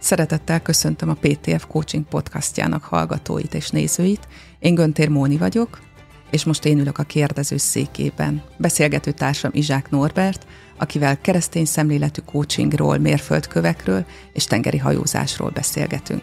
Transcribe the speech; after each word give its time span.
Szeretettel 0.00 0.60
köszöntöm 0.60 1.08
a 1.08 1.16
PTF 1.20 1.66
Coaching 1.66 2.04
podcastjának 2.04 2.84
hallgatóit 2.84 3.54
és 3.54 3.70
nézőit. 3.70 4.28
Én 4.58 4.74
Göntér 4.74 5.08
Móni 5.08 5.36
vagyok, 5.36 5.80
és 6.30 6.44
most 6.44 6.64
én 6.64 6.78
ülök 6.78 6.98
a 6.98 7.02
kérdező 7.02 7.56
székében. 7.56 8.42
Beszélgető 8.56 9.10
társam 9.10 9.50
Izsák 9.54 9.90
Norbert, 9.90 10.46
akivel 10.78 11.20
keresztény 11.20 11.64
szemléletű 11.64 12.20
coachingról, 12.24 12.98
mérföldkövekről 12.98 14.06
és 14.32 14.44
tengeri 14.44 14.78
hajózásról 14.78 15.50
beszélgetünk. 15.50 16.22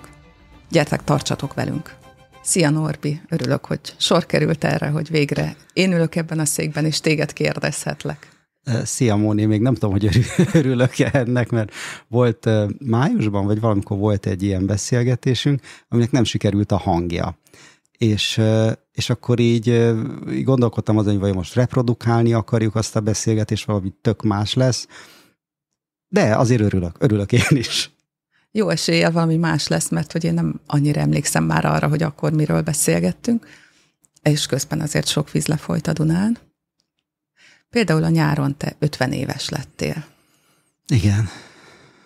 Gyertek, 0.69 1.03
tartsatok 1.03 1.53
velünk! 1.53 1.95
Szia 2.41 2.69
Norbi, 2.69 3.21
örülök, 3.29 3.65
hogy 3.65 3.79
sor 3.97 4.25
került 4.25 4.63
erre, 4.63 4.87
hogy 4.87 5.09
végre 5.09 5.55
én 5.73 5.93
ülök 5.93 6.15
ebben 6.15 6.39
a 6.39 6.45
székben, 6.45 6.85
és 6.85 6.99
téged 6.99 7.33
kérdezhetlek. 7.33 8.36
Szia 8.83 9.15
Móni, 9.15 9.45
még 9.45 9.61
nem 9.61 9.73
tudom, 9.73 9.91
hogy 9.91 10.09
örülök-e 10.53 11.09
ennek, 11.13 11.49
mert 11.49 11.73
volt 12.07 12.49
májusban, 12.85 13.45
vagy 13.45 13.59
valamikor 13.59 13.97
volt 13.97 14.25
egy 14.25 14.43
ilyen 14.43 14.65
beszélgetésünk, 14.65 15.61
aminek 15.89 16.11
nem 16.11 16.23
sikerült 16.23 16.71
a 16.71 16.77
hangja. 16.77 17.37
És, 17.97 18.41
és 18.91 19.09
akkor 19.09 19.39
így, 19.39 19.67
így 20.31 20.43
gondolkodtam 20.43 20.97
azon, 20.97 21.11
hogy 21.11 21.21
vagy 21.21 21.35
most 21.35 21.55
reprodukálni 21.55 22.33
akarjuk 22.33 22.75
azt 22.75 22.95
a 22.95 22.99
beszélgetést, 22.99 23.65
valami 23.65 23.93
tök 24.01 24.23
más 24.23 24.53
lesz, 24.53 24.87
de 26.07 26.35
azért 26.35 26.61
örülök, 26.61 26.95
örülök 26.99 27.31
én 27.31 27.57
is. 27.57 27.91
Jó 28.51 28.69
esélye 28.69 29.09
valami 29.09 29.37
más 29.37 29.67
lesz, 29.67 29.89
mert 29.89 30.11
hogy 30.11 30.23
én 30.23 30.33
nem 30.33 30.59
annyira 30.65 31.01
emlékszem 31.01 31.43
már 31.43 31.65
arra, 31.65 31.87
hogy 31.87 32.03
akkor 32.03 32.31
miről 32.31 32.61
beszélgettünk, 32.61 33.47
és 34.21 34.45
közben 34.45 34.81
azért 34.81 35.07
sok 35.07 35.31
víz 35.31 35.47
lefolyt 35.47 35.87
a 35.87 35.93
Dunán. 35.93 36.37
Például 37.69 38.03
a 38.03 38.09
nyáron 38.09 38.57
te 38.57 38.75
50 38.79 39.11
éves 39.11 39.49
lettél. 39.49 40.05
Igen. 40.87 41.27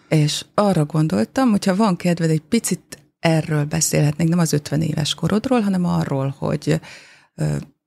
És 0.10 0.46
arra 0.54 0.86
gondoltam, 0.86 1.50
hogyha 1.50 1.76
van 1.76 1.96
kedved, 1.96 2.30
egy 2.30 2.42
picit 2.42 2.98
erről 3.20 3.66
beszélhetnénk, 3.66 4.30
nem 4.30 4.40
az 4.40 4.54
50 4.54 4.82
éves 4.82 5.14
korodról, 5.14 5.60
hanem 5.60 5.86
arról, 5.86 6.36
hogy 6.38 6.82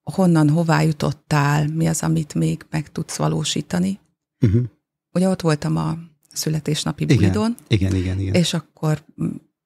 honnan, 0.02 0.48
hová 0.48 0.82
jutottál, 0.82 1.66
mi 1.66 1.86
az, 1.86 2.02
amit 2.02 2.34
még 2.34 2.66
meg 2.70 2.92
tudsz 2.92 3.16
valósítani. 3.16 4.00
Uh-huh. 4.40 4.62
Ugye 5.12 5.28
ott 5.28 5.40
voltam 5.40 5.76
a 5.76 5.98
születésnapi 6.32 7.02
igen, 7.02 7.16
bulidon. 7.16 7.54
Igen, 7.68 7.94
igen, 7.94 8.18
igen. 8.20 8.34
És 8.34 8.54
akkor 8.54 9.04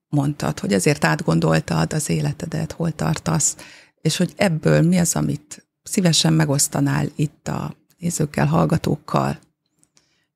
mondtad, 0.09 0.59
hogy 0.59 0.73
ezért 0.73 1.05
átgondoltad 1.05 1.93
az 1.93 2.09
életedet, 2.09 2.73
hol 2.73 2.93
tartasz, 2.93 3.57
és 4.01 4.17
hogy 4.17 4.33
ebből 4.37 4.83
mi 4.83 4.99
az, 4.99 5.17
amit 5.17 5.69
szívesen 5.83 6.33
megosztanál 6.33 7.09
itt 7.17 7.49
a 7.49 7.77
nézőkkel, 7.99 8.47
hallgatókkal, 8.47 9.39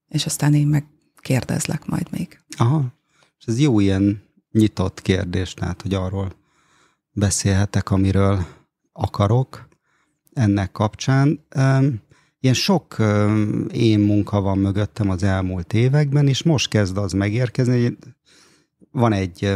és 0.09 0.27
aztán 0.27 0.55
én 0.55 0.67
meg 0.67 0.87
kérdezlek 1.17 1.87
majd 1.87 2.07
még. 2.11 2.41
Aha, 2.57 2.85
és 3.39 3.45
ez 3.47 3.59
jó 3.59 3.81
ilyen 3.81 4.23
nyitott 4.51 5.03
kérdés, 5.03 5.55
tehát, 5.55 5.83
hogy 5.83 5.95
arról 5.95 6.33
beszélhetek, 7.13 7.91
amiről 7.91 8.47
akarok 8.93 9.69
ennek 10.33 10.73
kapcsán. 10.73 11.47
Ilyen 12.41 12.55
sok 12.55 12.97
én 13.73 13.99
munka 13.99 14.41
van 14.41 14.59
mögöttem 14.59 15.11
az 15.11 15.23
elmúlt 15.23 15.73
években, 15.73 16.29
és 16.29 16.43
most 16.43 16.69
kezd 16.69 16.97
az 16.97 17.13
megérkezni. 17.13 17.97
Van 18.91 19.13
egy 19.13 19.55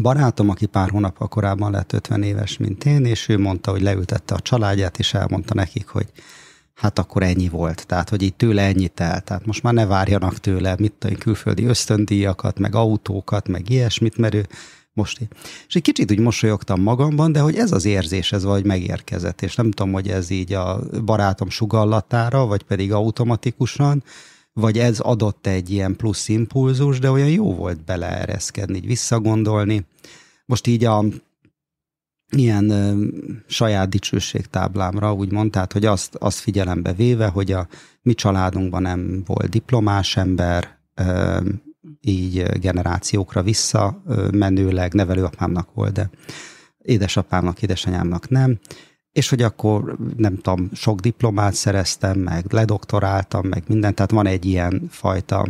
barátom, 0.00 0.48
aki 0.48 0.66
pár 0.66 0.90
hónap 0.90 1.28
korábban 1.28 1.70
lett 1.70 1.92
50 1.92 2.22
éves, 2.22 2.56
mint 2.56 2.84
én, 2.84 3.04
és 3.04 3.28
ő 3.28 3.38
mondta, 3.38 3.70
hogy 3.70 3.82
leültette 3.82 4.34
a 4.34 4.40
családját, 4.40 4.98
és 4.98 5.14
elmondta 5.14 5.54
nekik, 5.54 5.86
hogy 5.86 6.12
hát 6.76 6.98
akkor 6.98 7.22
ennyi 7.22 7.48
volt. 7.48 7.86
Tehát, 7.86 8.08
hogy 8.08 8.22
így 8.22 8.34
tőle 8.34 8.62
ennyit 8.62 9.00
el. 9.00 9.20
Tehát 9.20 9.46
most 9.46 9.62
már 9.62 9.74
ne 9.74 9.86
várjanak 9.86 10.38
tőle, 10.38 10.74
mit 10.78 10.92
tudom, 10.92 11.16
külföldi 11.16 11.64
ösztöndíjakat, 11.64 12.58
meg 12.58 12.74
autókat, 12.74 13.48
meg 13.48 13.70
ilyesmit, 13.70 14.16
mert 14.16 14.34
ő 14.34 14.46
most 14.92 15.20
így. 15.20 15.28
És 15.68 15.74
egy 15.74 15.82
kicsit 15.82 16.10
úgy 16.10 16.18
mosolyogtam 16.18 16.80
magamban, 16.80 17.32
de 17.32 17.40
hogy 17.40 17.56
ez 17.56 17.72
az 17.72 17.84
érzés, 17.84 18.32
ez 18.32 18.44
vagy 18.44 18.64
megérkezett, 18.64 19.42
és 19.42 19.54
nem 19.54 19.70
tudom, 19.70 19.92
hogy 19.92 20.08
ez 20.08 20.30
így 20.30 20.52
a 20.52 20.80
barátom 21.04 21.50
sugallatára, 21.50 22.46
vagy 22.46 22.62
pedig 22.62 22.92
automatikusan, 22.92 24.02
vagy 24.52 24.78
ez 24.78 25.00
adott 25.00 25.46
egy 25.46 25.70
ilyen 25.70 25.96
plusz 25.96 26.28
impulzus, 26.28 26.98
de 26.98 27.10
olyan 27.10 27.30
jó 27.30 27.54
volt 27.54 27.84
beleereszkedni, 27.84 28.76
így 28.76 28.86
visszagondolni. 28.86 29.86
Most 30.46 30.66
így 30.66 30.84
a 30.84 31.04
ilyen 32.32 32.70
ö, 32.70 33.06
saját 33.46 33.88
dicsőségtáblámra, 33.88 35.12
úgymond, 35.12 35.50
tehát, 35.50 35.72
hogy 35.72 35.84
azt, 35.84 36.14
azt 36.14 36.38
figyelembe 36.38 36.92
véve, 36.92 37.26
hogy 37.26 37.52
a 37.52 37.68
mi 38.02 38.14
családunkban 38.14 38.82
nem 38.82 39.22
volt 39.26 39.48
diplomás 39.48 40.16
ember, 40.16 40.78
ö, 40.94 41.40
így 42.00 42.42
generációkra 42.42 43.42
vissza 43.42 44.02
menőleg 44.32 44.92
nevelőapámnak 44.92 45.74
volt, 45.74 45.92
de 45.92 46.10
édesapámnak, 46.78 47.62
édesanyámnak 47.62 48.28
nem, 48.28 48.58
és 49.12 49.28
hogy 49.28 49.42
akkor 49.42 49.96
nem 50.16 50.36
tudom, 50.36 50.70
sok 50.72 51.00
diplomát 51.00 51.54
szereztem, 51.54 52.18
meg 52.18 52.52
ledoktoráltam, 52.52 53.46
meg 53.46 53.62
minden, 53.66 53.94
tehát 53.94 54.10
van 54.10 54.26
egy 54.26 54.44
ilyen 54.44 54.86
fajta 54.90 55.48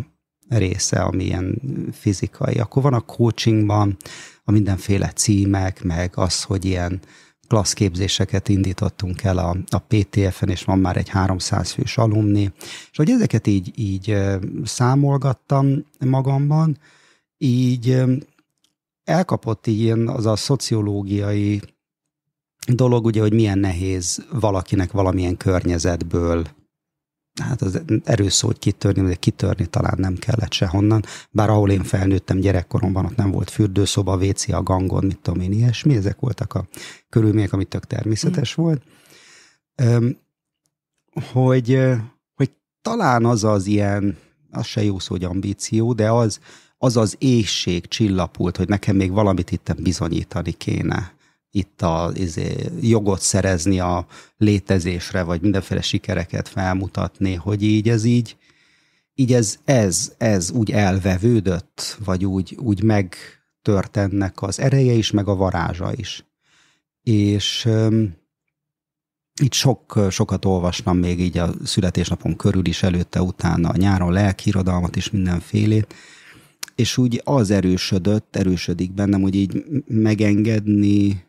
része, 0.48 1.00
ami 1.00 1.24
ilyen 1.24 1.60
fizikai. 1.92 2.54
Akkor 2.54 2.82
van 2.82 2.94
a 2.94 3.00
coachingban 3.00 3.96
a 4.48 4.52
mindenféle 4.52 5.12
címek, 5.12 5.82
meg 5.82 6.12
az, 6.14 6.42
hogy 6.42 6.64
ilyen 6.64 7.00
klasszképzéseket 7.48 8.48
indítottunk 8.48 9.22
el 9.22 9.38
a, 9.38 9.56
a 9.68 9.78
PTF-en, 9.78 10.48
és 10.48 10.64
van 10.64 10.78
már 10.78 10.96
egy 10.96 11.08
300 11.08 11.70
fős 11.70 11.98
alumni, 11.98 12.52
és 12.90 12.96
hogy 12.96 13.10
ezeket 13.10 13.46
így, 13.46 13.72
így 13.74 14.16
számolgattam 14.64 15.84
magamban, 15.98 16.78
így 17.38 18.02
elkapott 19.04 19.66
ilyen 19.66 20.08
az 20.08 20.26
a 20.26 20.36
szociológiai 20.36 21.62
dolog, 22.66 23.04
ugye, 23.04 23.20
hogy 23.20 23.32
milyen 23.32 23.58
nehéz 23.58 24.24
valakinek 24.30 24.92
valamilyen 24.92 25.36
környezetből 25.36 26.46
hát 27.42 27.62
az 27.62 27.80
erős 28.04 28.32
szó, 28.32 28.46
hogy 28.46 28.58
kitörni, 28.58 29.02
de 29.06 29.14
kitörni 29.14 29.66
talán 29.66 29.94
nem 29.98 30.14
kellett 30.14 30.52
sehonnan, 30.52 31.04
bár 31.30 31.50
ahol 31.50 31.70
én 31.70 31.82
felnőttem 31.82 32.38
gyerekkoromban, 32.38 33.04
ott 33.04 33.16
nem 33.16 33.30
volt 33.30 33.50
fürdőszoba, 33.50 34.16
WC 34.16 34.48
a 34.48 34.62
gangon, 34.62 35.04
mit 35.04 35.18
tudom 35.18 35.40
én, 35.40 35.52
ilyesmi, 35.52 35.96
ezek 35.96 36.20
voltak 36.20 36.54
a 36.54 36.66
körülmények, 37.08 37.52
amit 37.52 37.68
tök 37.68 37.84
természetes 37.84 38.60
mm. 38.60 38.62
volt. 38.62 38.82
Öm, 39.74 40.16
hogy, 41.32 41.80
hogy 42.34 42.50
talán 42.82 43.24
az 43.24 43.44
az 43.44 43.66
ilyen, 43.66 44.16
az 44.50 44.66
se 44.66 44.82
jó 44.82 44.98
szó, 44.98 45.14
hogy 45.14 45.24
ambíció, 45.24 45.92
de 45.92 46.10
az, 46.10 46.40
az 46.78 46.96
az 46.96 47.16
éjség 47.18 47.86
csillapult, 47.86 48.56
hogy 48.56 48.68
nekem 48.68 48.96
még 48.96 49.12
valamit 49.12 49.50
itt 49.50 49.74
bizonyítani 49.82 50.52
kéne 50.52 51.15
itt 51.56 51.82
a 51.82 52.10
izé, 52.14 52.54
jogot 52.80 53.20
szerezni 53.20 53.80
a 53.80 54.06
létezésre, 54.36 55.22
vagy 55.22 55.40
mindenféle 55.40 55.80
sikereket 55.80 56.48
felmutatni, 56.48 57.34
hogy 57.34 57.62
így 57.62 57.88
ez 57.88 58.04
így, 58.04 58.36
így 59.14 59.32
ez, 59.32 59.58
ez, 59.64 60.12
ez 60.18 60.50
úgy 60.50 60.70
elvevődött, 60.70 61.98
vagy 62.04 62.24
úgy, 62.24 62.56
úgy 62.60 62.82
megtört 62.82 63.96
ennek 63.96 64.42
az 64.42 64.60
ereje 64.60 64.92
is, 64.92 65.10
meg 65.10 65.28
a 65.28 65.34
varázsa 65.34 65.92
is. 65.96 66.24
És 67.02 67.64
um, 67.64 68.14
itt 69.42 69.52
sok, 69.52 69.98
sokat 70.10 70.44
olvastam 70.44 70.98
még 70.98 71.20
így 71.20 71.38
a 71.38 71.54
születésnapom 71.64 72.36
körül 72.36 72.66
is, 72.66 72.82
előtte, 72.82 73.22
utána 73.22 73.68
a 73.68 73.76
nyáron 73.76 74.12
lelkirodalmat 74.12 74.96
is 74.96 75.10
mindenfélét, 75.10 75.94
és 76.74 76.96
úgy 76.96 77.20
az 77.24 77.50
erősödött, 77.50 78.36
erősödik 78.36 78.92
bennem, 78.92 79.22
hogy 79.22 79.34
így 79.34 79.64
megengedni 79.86 81.25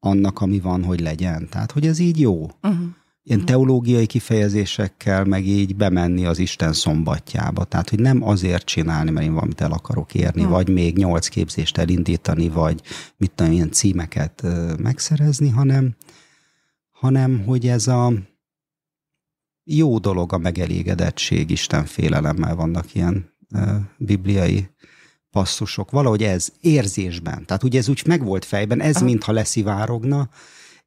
annak, 0.00 0.40
ami 0.40 0.60
van, 0.60 0.84
hogy 0.84 1.00
legyen. 1.00 1.48
Tehát, 1.48 1.72
hogy 1.72 1.86
ez 1.86 1.98
így 1.98 2.20
jó. 2.20 2.40
Uh-huh. 2.42 2.78
Ilyen 3.22 3.44
teológiai 3.44 4.06
kifejezésekkel 4.06 5.24
meg 5.24 5.46
így 5.46 5.76
bemenni 5.76 6.26
az 6.26 6.38
Isten 6.38 6.72
szombatjába. 6.72 7.64
Tehát, 7.64 7.90
hogy 7.90 7.98
nem 8.00 8.22
azért 8.22 8.64
csinálni, 8.64 9.10
mert 9.10 9.26
én 9.26 9.32
valamit 9.32 9.60
el 9.60 9.72
akarok 9.72 10.14
érni, 10.14 10.40
uh-huh. 10.40 10.56
vagy 10.56 10.68
még 10.68 10.96
nyolc 10.96 11.28
képzést 11.28 11.78
elindítani, 11.78 12.48
vagy 12.48 12.80
mit 13.16 13.32
tudom, 13.34 13.52
ilyen 13.52 13.70
címeket 13.70 14.42
megszerezni, 14.78 15.48
hanem, 15.48 15.96
hanem, 16.90 17.44
hogy 17.44 17.66
ez 17.66 17.86
a 17.86 18.12
jó 19.64 19.98
dolog 19.98 20.32
a 20.32 20.38
megelégedettség, 20.38 21.50
Isten 21.50 21.84
félelemmel 21.84 22.54
vannak 22.54 22.94
ilyen 22.94 23.34
bibliai 23.98 24.68
passzusok, 25.36 25.90
valahogy 25.90 26.22
ez 26.22 26.48
érzésben. 26.60 27.46
Tehát 27.46 27.62
ugye 27.62 27.78
ez 27.78 27.88
úgy 27.88 28.02
megvolt 28.06 28.44
fejben, 28.44 28.80
ez 28.80 28.96
Aha. 28.96 29.04
mintha 29.04 29.32
leszivárogna, 29.32 30.28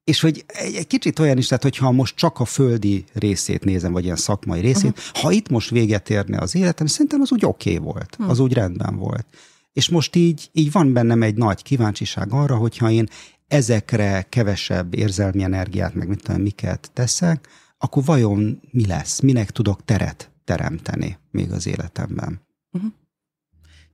és 0.04 0.20
hogy 0.20 0.44
egy, 0.46 0.74
egy 0.74 0.86
kicsit 0.86 1.18
olyan 1.18 1.38
is, 1.38 1.46
tehát 1.46 1.62
hogyha 1.62 1.90
most 1.90 2.16
csak 2.16 2.40
a 2.40 2.44
földi 2.44 3.04
részét 3.12 3.64
nézem, 3.64 3.92
vagy 3.92 4.04
ilyen 4.04 4.16
szakmai 4.16 4.60
részét, 4.60 4.98
Aha. 4.98 5.26
ha 5.26 5.32
itt 5.32 5.48
most 5.48 5.70
véget 5.70 6.10
érne 6.10 6.38
az 6.38 6.54
életem, 6.54 6.86
szerintem 6.86 7.20
az 7.20 7.32
úgy 7.32 7.44
oké 7.44 7.74
okay 7.74 7.84
volt, 7.92 8.14
hm. 8.14 8.28
az 8.28 8.38
úgy 8.38 8.52
rendben 8.52 8.96
volt. 8.96 9.26
És 9.72 9.88
most 9.88 10.16
így, 10.16 10.50
így 10.52 10.72
van 10.72 10.92
bennem 10.92 11.22
egy 11.22 11.34
nagy 11.34 11.62
kíváncsiság 11.62 12.32
arra, 12.32 12.56
hogyha 12.56 12.90
én 12.90 13.08
ezekre 13.48 14.26
kevesebb 14.28 14.94
érzelmi 14.94 15.42
energiát, 15.42 15.94
meg 15.94 16.08
mit 16.08 16.22
tudom, 16.22 16.42
miket 16.42 16.90
teszek, 16.92 17.48
akkor 17.78 18.04
vajon 18.04 18.60
mi 18.70 18.86
lesz? 18.86 19.20
Minek 19.20 19.50
tudok 19.50 19.84
teret 19.84 20.30
teremteni 20.44 21.18
még 21.30 21.52
az 21.52 21.66
életemben? 21.66 22.40
Uh-huh 22.72 22.92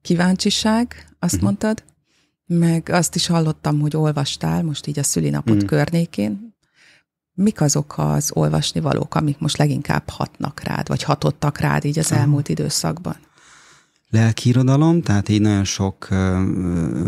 kíváncsiság, 0.06 1.08
azt 1.18 1.34
uh-huh. 1.34 1.42
mondtad, 1.42 1.84
meg 2.46 2.88
azt 2.88 3.14
is 3.14 3.26
hallottam, 3.26 3.80
hogy 3.80 3.96
olvastál 3.96 4.62
most 4.62 4.86
így 4.86 4.98
a 4.98 5.02
szülinapot 5.02 5.54
uh-huh. 5.54 5.68
környékén. 5.68 6.54
Mik 7.34 7.60
azok 7.60 7.94
az 7.96 8.30
olvasni 8.34 8.80
valók, 8.80 9.14
amik 9.14 9.38
most 9.38 9.56
leginkább 9.56 10.08
hatnak 10.08 10.60
rád, 10.60 10.88
vagy 10.88 11.02
hatottak 11.02 11.58
rád 11.58 11.84
így 11.84 11.98
az 11.98 12.12
elmúlt 12.12 12.48
időszakban? 12.48 13.16
lelkirodalom, 14.10 15.02
tehát 15.02 15.28
így 15.28 15.40
nagyon 15.40 15.64
sok 15.64 16.08
uh, 16.10 16.18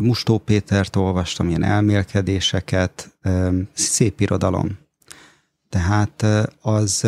Mustó 0.01 0.39
Pétert 0.39 0.97
olvastam, 0.97 1.49
ilyen 1.49 1.63
elmélkedéseket, 1.63 3.19
uh, 3.25 3.55
szép 3.73 4.21
irodalom. 4.21 4.79
Tehát 5.69 6.23
uh, 6.23 6.43
az 6.75 7.07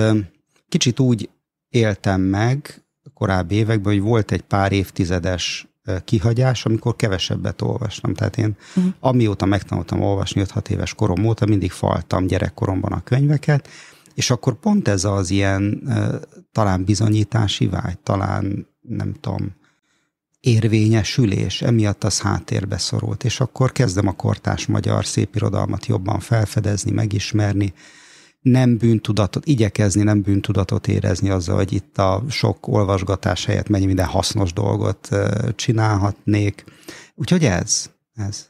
kicsit 0.69 1.01
úgy 1.01 1.31
éltem 1.69 2.21
meg 2.21 2.85
korábbi 3.15 3.55
években, 3.55 3.93
hogy 3.93 4.03
volt 4.03 4.33
egy 4.33 4.43
pár 4.43 4.73
évtizedes 4.73 5.70
kihagyás, 6.05 6.67
amikor 6.67 6.97
kevesebbet 6.97 7.63
olvastam. 7.63 8.15
Tehát 8.15 8.39
én 8.39 8.57
uh-huh. 8.77 8.93
amióta 9.01 9.47
megtanultam 9.47 10.03
olvasni 10.03 10.43
5-6 10.45 10.69
éves 10.69 10.95
korom 10.95 11.25
óta, 11.25 11.47
mindig 11.47 11.71
faltam 11.71 12.27
gyerekkoromban 12.27 12.93
a 12.93 13.03
könyveket, 13.03 13.69
és 14.15 14.31
akkor 14.31 14.55
pont 14.55 14.89
ez 14.89 15.05
az 15.05 15.31
ilyen 15.31 15.83
talán 16.53 16.85
bizonyítási 16.85 17.67
vágy, 17.67 17.99
talán 17.99 18.67
nem 18.81 19.15
tudom, 19.21 19.59
érvényesülés, 20.41 21.63
emiatt 21.63 22.05
az 22.05 22.21
háttérbe 22.21 22.79
szorult, 22.79 23.25
és 23.25 23.41
akkor 23.41 23.73
kezdem 23.73 24.07
a 24.07 24.13
kortás 24.13 24.67
magyar 24.67 25.07
szépirodalmat 25.07 25.87
jobban 25.87 26.21
felfedezni, 26.21 26.91
megismerni, 26.91 27.73
nem 28.41 28.77
bűntudatot, 28.77 29.47
igyekezni 29.47 30.03
nem 30.03 30.23
bűntudatot 30.23 30.89
érezni 30.89 31.31
azzal, 31.31 31.57
hogy 31.57 31.73
itt 31.73 31.99
a 31.99 32.23
sok 32.29 32.69
olvasgatás 32.69 33.45
helyett 33.45 33.69
mennyi 33.69 33.87
minden 33.87 34.07
hasznos 34.07 34.53
dolgot 34.53 35.09
csinálhatnék. 35.55 36.65
Úgyhogy 37.15 37.45
ez, 37.45 37.91
ez. 38.15 38.49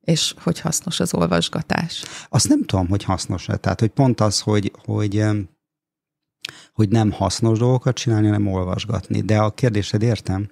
És 0.00 0.34
hogy 0.38 0.60
hasznos 0.60 1.00
az 1.00 1.14
olvasgatás? 1.14 2.04
Azt 2.28 2.48
nem 2.48 2.64
tudom, 2.64 2.88
hogy 2.88 3.04
hasznos-e. 3.04 3.56
Tehát, 3.56 3.80
hogy 3.80 3.90
pont 3.90 4.20
az, 4.20 4.40
hogy, 4.40 4.72
hogy 4.84 5.24
hogy 6.72 6.88
nem 6.88 7.10
hasznos 7.10 7.58
dolgokat 7.58 7.96
csinálni, 7.96 8.26
hanem 8.26 8.46
olvasgatni. 8.46 9.20
De 9.20 9.38
a 9.38 9.50
kérdésed 9.50 10.02
értem. 10.02 10.48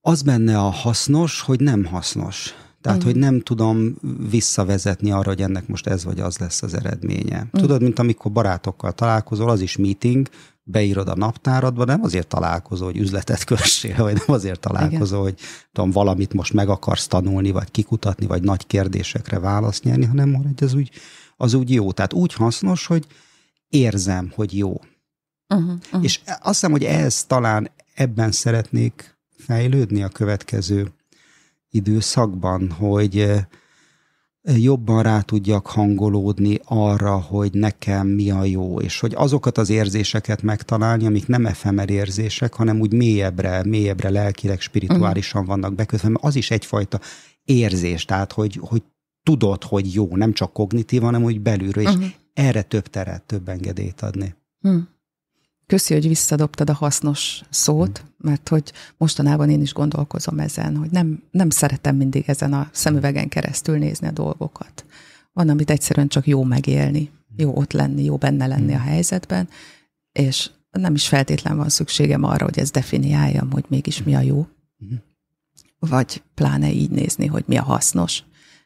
Az 0.00 0.22
benne 0.22 0.58
a 0.58 0.70
hasznos, 0.70 1.40
hogy 1.40 1.60
nem 1.60 1.84
hasznos. 1.84 2.54
Tehát, 2.88 3.02
uh-huh. 3.02 3.14
hogy 3.14 3.30
nem 3.30 3.40
tudom 3.40 3.94
visszavezetni 4.30 5.10
arra, 5.10 5.28
hogy 5.28 5.42
ennek 5.42 5.68
most 5.68 5.86
ez 5.86 6.04
vagy 6.04 6.20
az 6.20 6.38
lesz 6.38 6.62
az 6.62 6.74
eredménye. 6.74 7.36
Uh-huh. 7.36 7.60
Tudod, 7.60 7.82
mint 7.82 7.98
amikor 7.98 8.32
barátokkal 8.32 8.92
találkozol, 8.92 9.50
az 9.50 9.60
is 9.60 9.76
meeting, 9.76 10.28
beírod 10.62 11.08
a 11.08 11.14
naptáradba, 11.14 11.84
nem 11.84 12.02
azért 12.02 12.26
találkozol, 12.26 12.86
hogy 12.86 12.96
üzletet 12.96 13.44
kössél, 13.44 13.96
vagy 13.96 14.14
nem 14.14 14.36
azért 14.36 14.60
találkozol, 14.60 15.18
Igen. 15.18 15.32
hogy 15.32 15.40
tudom, 15.72 15.90
valamit 15.90 16.32
most 16.32 16.52
meg 16.52 16.68
akarsz 16.68 17.06
tanulni, 17.06 17.50
vagy 17.50 17.70
kikutatni, 17.70 18.26
vagy 18.26 18.42
nagy 18.42 18.66
kérdésekre 18.66 19.38
választ 19.38 19.84
nyerni, 19.84 20.04
hanem 20.04 20.34
hogy 20.34 20.46
ez 20.56 20.74
úgy, 20.74 20.90
az 21.36 21.54
úgy 21.54 21.72
jó. 21.72 21.92
Tehát 21.92 22.12
úgy 22.12 22.34
hasznos, 22.34 22.86
hogy 22.86 23.06
érzem, 23.68 24.32
hogy 24.34 24.56
jó. 24.56 24.80
Uh-huh, 25.54 25.72
uh-huh. 25.72 26.04
És 26.04 26.20
azt 26.26 26.40
hiszem, 26.42 26.70
hogy 26.70 26.84
ez 26.84 27.24
talán 27.24 27.70
ebben 27.94 28.32
szeretnék 28.32 29.18
fejlődni 29.36 30.02
a 30.02 30.08
következő 30.08 30.92
időszakban, 31.70 32.70
hogy 32.70 33.32
jobban 34.42 35.02
rá 35.02 35.20
tudjak 35.20 35.66
hangolódni 35.66 36.58
arra, 36.64 37.16
hogy 37.20 37.52
nekem 37.52 38.06
mi 38.06 38.30
a 38.30 38.44
jó, 38.44 38.80
és 38.80 39.00
hogy 39.00 39.14
azokat 39.16 39.58
az 39.58 39.70
érzéseket 39.70 40.42
megtalálni, 40.42 41.06
amik 41.06 41.26
nem 41.26 41.46
efemer 41.46 41.90
érzések, 41.90 42.54
hanem 42.54 42.80
úgy 42.80 42.92
mélyebbre, 42.92 43.64
mélyebbre 43.64 44.10
lelkileg, 44.10 44.60
spirituálisan 44.60 45.40
uh-huh. 45.40 45.56
vannak 45.56 45.74
bekötve, 45.74 46.08
mert 46.08 46.24
az 46.24 46.36
is 46.36 46.50
egyfajta 46.50 47.00
érzés, 47.44 48.04
tehát 48.04 48.32
hogy, 48.32 48.58
hogy 48.60 48.82
tudod, 49.22 49.64
hogy 49.64 49.94
jó, 49.94 50.16
nem 50.16 50.32
csak 50.32 50.52
kognitív, 50.52 51.02
hanem 51.02 51.22
úgy 51.24 51.40
belülről, 51.40 51.84
és 51.84 51.94
uh-huh 51.94 52.10
erre 52.38 52.62
több 52.62 52.86
teret, 52.86 53.22
több 53.22 53.48
engedélyt 53.48 54.00
adni. 54.00 54.34
Hmm. 54.60 54.88
Köszi, 55.68 55.94
hogy 55.94 56.08
visszadobtad 56.08 56.70
a 56.70 56.74
hasznos 56.74 57.42
szót, 57.50 58.04
mert 58.18 58.48
hogy 58.48 58.72
mostanában 58.96 59.50
én 59.50 59.60
is 59.60 59.72
gondolkozom 59.72 60.38
ezen, 60.38 60.76
hogy 60.76 60.90
nem, 60.90 61.22
nem 61.30 61.50
szeretem 61.50 61.96
mindig 61.96 62.24
ezen 62.26 62.52
a 62.52 62.68
szemüvegen 62.72 63.28
keresztül 63.28 63.78
nézni 63.78 64.06
a 64.06 64.10
dolgokat. 64.10 64.84
Van, 65.32 65.48
amit 65.48 65.70
egyszerűen 65.70 66.08
csak 66.08 66.26
jó 66.26 66.42
megélni, 66.42 67.10
jó 67.36 67.56
ott 67.56 67.72
lenni, 67.72 68.04
jó 68.04 68.16
benne 68.16 68.46
lenni 68.46 68.74
a 68.74 68.78
helyzetben, 68.78 69.48
és 70.12 70.50
nem 70.70 70.94
is 70.94 71.08
feltétlen 71.08 71.56
van 71.56 71.68
szükségem 71.68 72.24
arra, 72.24 72.44
hogy 72.44 72.58
ezt 72.58 72.72
definiáljam, 72.72 73.50
hogy 73.50 73.64
mégis 73.68 74.02
mi 74.02 74.14
a 74.14 74.20
jó. 74.20 74.46
Vagy 75.78 76.22
pláne 76.34 76.70
így 76.70 76.90
nézni, 76.90 77.26
hogy 77.26 77.44
mi 77.46 77.56
a 77.56 77.62
hasznos. 77.62 78.22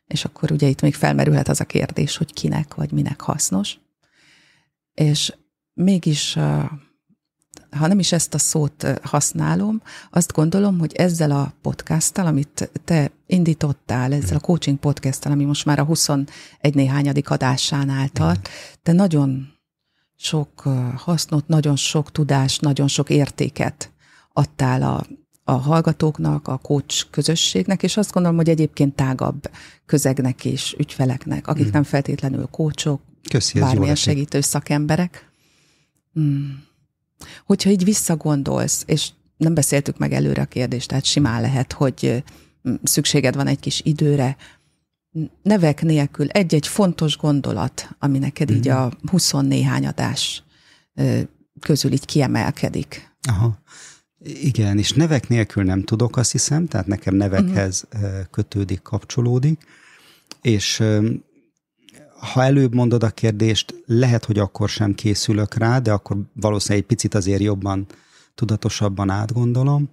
És 0.06 0.24
akkor 0.24 0.52
ugye 0.52 0.68
itt 0.68 0.80
még 0.80 0.94
felmerülhet 0.94 1.48
az 1.48 1.60
a 1.60 1.64
kérdés, 1.64 2.16
hogy 2.16 2.32
kinek 2.32 2.74
vagy 2.74 2.92
minek 2.92 3.20
hasznos. 3.20 3.78
És 4.94 5.32
mégis, 5.74 6.38
ha 7.76 7.86
nem 7.86 7.98
is 7.98 8.12
ezt 8.12 8.34
a 8.34 8.38
szót 8.38 9.00
használom, 9.02 9.82
azt 10.10 10.32
gondolom, 10.32 10.78
hogy 10.78 10.92
ezzel 10.92 11.30
a 11.30 11.54
podcasttal, 11.62 12.26
amit 12.26 12.70
te 12.84 13.10
indítottál, 13.26 14.12
ezzel 14.12 14.36
a 14.36 14.40
coaching 14.40 14.78
podcasttal, 14.78 15.32
ami 15.32 15.44
most 15.44 15.64
már 15.64 15.78
a 15.78 15.84
21 15.84 16.26
néhányadik 16.72 17.30
adásánál 17.30 18.08
tart, 18.08 18.48
te 18.82 18.92
nagyon 18.92 19.48
sok 20.16 20.60
hasznot, 20.96 21.48
nagyon 21.48 21.76
sok 21.76 22.12
tudást, 22.12 22.60
nagyon 22.60 22.88
sok 22.88 23.10
értéket 23.10 23.92
adtál 24.32 24.82
a 24.82 25.06
a 25.44 25.52
hallgatóknak, 25.52 26.48
a 26.48 26.56
coach 26.56 27.06
közösségnek, 27.10 27.82
és 27.82 27.96
azt 27.96 28.12
gondolom, 28.12 28.36
hogy 28.36 28.48
egyébként 28.48 28.94
tágabb 28.94 29.50
közegnek 29.86 30.44
és 30.44 30.74
ügyfeleknek, 30.78 31.46
akik 31.46 31.66
mm. 31.66 31.70
nem 31.72 31.82
feltétlenül 31.82 32.46
kócsok, 32.46 33.00
Köszi, 33.30 33.58
bármilyen 33.58 33.94
segítő 33.94 34.40
szakemberek. 34.40 35.30
Mm. 36.20 36.50
Hogyha 37.46 37.70
így 37.70 37.84
visszagondolsz, 37.84 38.82
és 38.86 39.08
nem 39.36 39.54
beszéltük 39.54 39.98
meg 39.98 40.12
előre 40.12 40.42
a 40.42 40.46
kérdést, 40.46 40.88
tehát 40.88 41.04
simán 41.04 41.40
lehet, 41.40 41.72
hogy 41.72 42.24
szükséged 42.82 43.34
van 43.34 43.46
egy 43.46 43.60
kis 43.60 43.80
időre, 43.84 44.36
nevek 45.42 45.82
nélkül 45.82 46.28
egy-egy 46.28 46.66
fontos 46.66 47.16
gondolat, 47.16 47.88
ami 47.98 48.18
neked 48.18 48.52
mm. 48.52 48.54
így 48.54 48.68
a 48.68 48.92
20 49.10 49.32
néhány 49.32 49.86
adás 49.86 50.44
közül 51.60 51.92
így 51.92 52.04
kiemelkedik. 52.04 53.10
Aha. 53.28 53.58
Igen, 54.24 54.78
és 54.78 54.92
nevek 54.92 55.28
nélkül 55.28 55.64
nem 55.64 55.82
tudok, 55.82 56.16
azt 56.16 56.32
hiszem, 56.32 56.66
tehát 56.66 56.86
nekem 56.86 57.14
nevekhez 57.14 57.84
uh-huh. 57.94 58.10
kötődik, 58.30 58.82
kapcsolódik, 58.82 59.64
és 60.42 60.82
ha 62.22 62.42
előbb 62.44 62.74
mondod 62.74 63.02
a 63.02 63.10
kérdést, 63.10 63.74
lehet, 63.86 64.24
hogy 64.24 64.38
akkor 64.38 64.68
sem 64.68 64.94
készülök 64.94 65.54
rá, 65.54 65.78
de 65.78 65.92
akkor 65.92 66.16
valószínűleg 66.32 66.82
egy 66.82 66.88
picit 66.88 67.14
azért 67.14 67.42
jobban, 67.42 67.86
tudatosabban 68.34 69.10
átgondolom. 69.10 69.90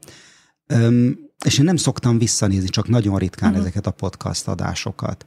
És 1.45 1.57
én 1.57 1.65
nem 1.65 1.75
szoktam 1.75 2.17
visszanézni, 2.17 2.69
csak 2.69 2.87
nagyon 2.87 3.17
ritkán 3.17 3.49
uh-huh. 3.49 3.65
ezeket 3.65 3.87
a 3.87 3.91
podcast 3.91 4.47
adásokat. 4.47 5.25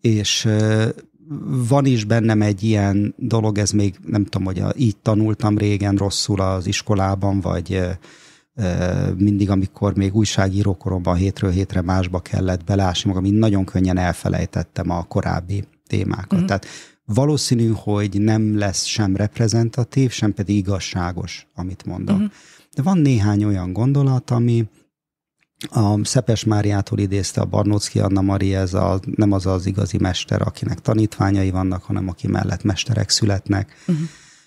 És 0.00 0.48
van 1.68 1.84
is 1.84 2.04
bennem 2.04 2.42
egy 2.42 2.62
ilyen 2.62 3.14
dolog, 3.18 3.58
ez 3.58 3.70
még 3.70 3.94
nem 4.06 4.24
tudom, 4.24 4.46
hogy 4.46 4.58
a, 4.58 4.72
így 4.76 4.96
tanultam 4.96 5.58
régen 5.58 5.96
rosszul 5.96 6.40
az 6.40 6.66
iskolában, 6.66 7.40
vagy 7.40 7.80
mindig, 9.16 9.50
amikor 9.50 9.96
még 9.96 10.14
újságírókoromban 10.14 11.16
hétről 11.16 11.50
hétre 11.50 11.80
másba 11.80 12.20
kellett 12.20 12.64
belásni 12.64 13.10
magam, 13.10 13.24
én 13.24 13.34
nagyon 13.34 13.64
könnyen 13.64 13.96
elfelejtettem 13.96 14.90
a 14.90 15.02
korábbi 15.02 15.64
témákat. 15.90 16.32
Uh-huh. 16.32 16.46
Tehát 16.46 16.66
valószínű, 17.04 17.72
hogy 17.74 18.20
nem 18.20 18.58
lesz 18.58 18.84
sem 18.84 19.16
reprezentatív, 19.16 20.10
sem 20.10 20.34
pedig 20.34 20.56
igazságos, 20.56 21.46
amit 21.54 21.84
mondok. 21.84 22.16
Uh-huh. 22.16 22.30
De 22.74 22.82
van 22.82 22.98
néhány 22.98 23.44
olyan 23.44 23.72
gondolat, 23.72 24.30
ami 24.30 24.68
a 25.70 26.04
Szepes 26.04 26.44
Máriától 26.44 26.98
idézte 26.98 27.40
a 27.40 27.44
Barnócki 27.44 28.00
Anna 28.00 28.20
Mari, 28.20 28.54
ez 28.54 28.74
a, 28.74 29.00
nem 29.16 29.32
az 29.32 29.46
az 29.46 29.66
igazi 29.66 29.98
mester, 29.98 30.42
akinek 30.42 30.80
tanítványai 30.80 31.50
vannak, 31.50 31.82
hanem 31.82 32.08
aki 32.08 32.28
mellett 32.28 32.62
mesterek 32.62 33.10
születnek. 33.10 33.74
Uh-huh. 33.86 34.04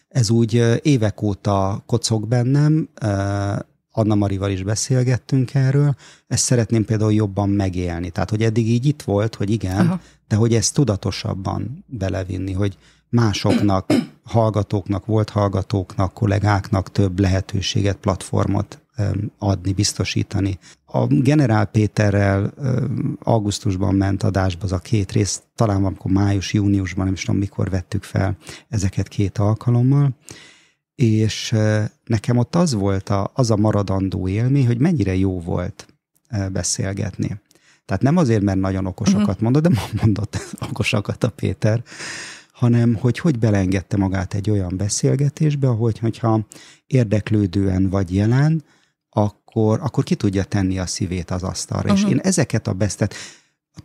Ez 0.07 0.29
úgy 0.29 0.63
évek 0.81 1.21
óta 1.21 1.83
kocog 1.85 2.27
bennem, 2.27 2.89
Anna 3.95 4.15
Marival 4.15 4.51
is 4.51 4.63
beszélgettünk 4.63 5.53
erről, 5.53 5.95
ezt 6.27 6.43
szeretném 6.43 6.85
például 6.85 7.13
jobban 7.13 7.49
megélni. 7.49 8.09
Tehát, 8.09 8.29
hogy 8.29 8.43
eddig 8.43 8.69
így 8.69 8.85
itt 8.85 9.01
volt, 9.01 9.35
hogy 9.35 9.49
igen, 9.49 9.85
Aha. 9.85 9.99
de 10.27 10.35
hogy 10.35 10.53
ezt 10.53 10.73
tudatosabban 10.73 11.85
belevinni, 11.87 12.53
hogy 12.53 12.77
másoknak, 13.09 13.93
hallgatóknak, 14.23 15.05
volt 15.05 15.29
hallgatóknak, 15.29 16.13
kollégáknak 16.13 16.91
több 16.91 17.19
lehetőséget, 17.19 17.95
platformot 17.95 18.81
adni, 19.37 19.73
biztosítani. 19.73 20.59
A 20.85 21.05
Generál 21.07 21.65
Péterrel 21.65 22.53
augusztusban 23.19 23.95
ment 23.95 24.23
adásba 24.23 24.63
az 24.63 24.71
a 24.71 24.77
két 24.79 25.11
rész, 25.11 25.41
talán 25.55 25.85
amikor 25.85 26.11
május, 26.11 26.53
júniusban, 26.53 27.05
nem 27.05 27.13
is 27.13 27.23
tudom 27.23 27.39
mikor 27.39 27.69
vettük 27.69 28.03
fel 28.03 28.37
ezeket 28.69 29.07
két 29.07 29.37
alkalommal, 29.37 30.09
és 30.95 31.55
nekem 32.03 32.37
ott 32.37 32.55
az 32.55 32.73
volt 32.73 33.09
a, 33.09 33.31
az 33.33 33.51
a 33.51 33.55
maradandó 33.55 34.27
élmény, 34.27 34.65
hogy 34.65 34.79
mennyire 34.79 35.15
jó 35.15 35.39
volt 35.39 35.87
beszélgetni. 36.51 37.41
Tehát 37.85 38.01
nem 38.01 38.17
azért, 38.17 38.41
mert 38.41 38.59
nagyon 38.59 38.85
okosakat 38.85 39.27
uh-huh. 39.27 39.41
mondott, 39.41 39.63
de 39.63 39.81
mondott 40.01 40.37
okosakat 40.69 41.23
a 41.23 41.29
Péter, 41.29 41.83
hanem 42.51 42.95
hogy 42.95 43.19
hogy 43.19 43.39
belengedte 43.39 43.97
magát 43.97 44.33
egy 44.33 44.49
olyan 44.49 44.77
beszélgetésbe, 44.77 45.67
hogy, 45.67 45.99
hogyha 45.99 46.47
érdeklődően 46.87 47.89
vagy 47.89 48.15
jelen, 48.15 48.63
akkor, 49.09 49.79
akkor 49.81 50.03
ki 50.03 50.15
tudja 50.15 50.43
tenni 50.43 50.79
a 50.79 50.85
szívét 50.85 51.31
az 51.31 51.43
asztalra. 51.43 51.91
Uh-huh. 51.91 52.09
És 52.09 52.13
én 52.13 52.19
ezeket 52.19 52.67
a 52.67 52.73
besztet, 52.73 53.13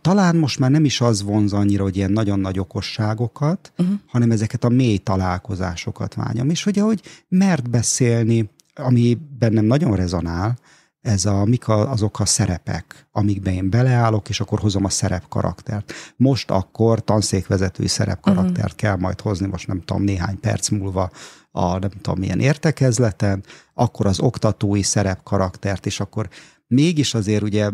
talán 0.01 0.35
most 0.35 0.59
már 0.59 0.71
nem 0.71 0.85
is 0.85 1.01
az 1.01 1.21
vonz 1.21 1.53
annyira, 1.53 1.83
hogy 1.83 1.95
ilyen 1.95 2.11
nagyon 2.11 2.39
nagy 2.39 2.59
okosságokat, 2.59 3.71
uh-huh. 3.77 3.95
hanem 4.07 4.31
ezeket 4.31 4.63
a 4.63 4.69
mély 4.69 4.97
találkozásokat 4.97 6.13
vágyam. 6.13 6.49
És 6.49 6.63
hogy 6.63 6.79
ahogy 6.79 7.01
mert 7.27 7.69
beszélni, 7.69 8.49
ami 8.75 9.17
bennem 9.39 9.65
nagyon 9.65 9.95
rezonál, 9.95 10.57
ez 11.01 11.25
a, 11.25 11.45
mik 11.45 11.67
a, 11.67 11.91
azok 11.91 12.19
a 12.19 12.25
szerepek, 12.25 13.07
amikben 13.11 13.53
én 13.53 13.69
beleállok, 13.69 14.29
és 14.29 14.39
akkor 14.39 14.59
hozom 14.59 14.85
a 14.85 14.89
szerepkaraktert. 14.89 15.93
Most 16.15 16.51
akkor 16.51 17.03
tanszékvezetői 17.03 17.87
szerepkaraktert 17.87 18.57
uh-huh. 18.57 18.75
kell 18.75 18.95
majd 18.95 19.21
hozni, 19.21 19.47
most 19.47 19.67
nem 19.67 19.81
tudom, 19.85 20.03
néhány 20.03 20.39
perc 20.39 20.69
múlva 20.69 21.11
a 21.51 21.77
nem 21.77 21.89
tudom 22.01 22.19
milyen 22.19 22.39
értekezleten, 22.39 23.43
akkor 23.73 24.05
az 24.05 24.19
oktatói 24.19 24.81
szerepkaraktert, 24.81 25.85
és 25.85 25.99
akkor 25.99 26.29
mégis 26.67 27.13
azért 27.13 27.43
ugye 27.43 27.69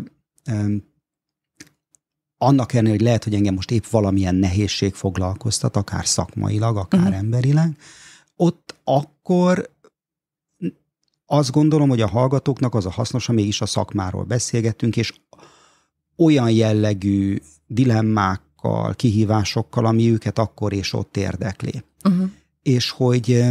annak 2.38 2.72
ellenére, 2.72 2.94
hogy 2.94 3.04
lehet, 3.04 3.24
hogy 3.24 3.34
engem 3.34 3.54
most 3.54 3.70
épp 3.70 3.84
valamilyen 3.84 4.34
nehézség 4.34 4.94
foglalkoztat, 4.94 5.76
akár 5.76 6.06
szakmailag, 6.06 6.76
akár 6.76 7.00
uh-huh. 7.00 7.16
emberileg, 7.16 7.76
ott 8.36 8.74
akkor 8.84 9.70
azt 11.26 11.50
gondolom, 11.50 11.88
hogy 11.88 12.00
a 12.00 12.08
hallgatóknak 12.08 12.74
az 12.74 12.86
a 12.86 12.90
hasznos, 12.90 13.26
ha 13.26 13.32
mégis 13.32 13.60
a 13.60 13.66
szakmáról 13.66 14.24
beszélgetünk, 14.24 14.96
és 14.96 15.14
olyan 16.16 16.50
jellegű 16.50 17.38
dilemmákkal, 17.66 18.94
kihívásokkal, 18.94 19.86
ami 19.86 20.10
őket 20.10 20.38
akkor 20.38 20.72
és 20.72 20.92
ott 20.92 21.16
érdekli. 21.16 21.82
Uh-huh. 22.04 22.30
És 22.62 22.90
hogy, 22.90 23.44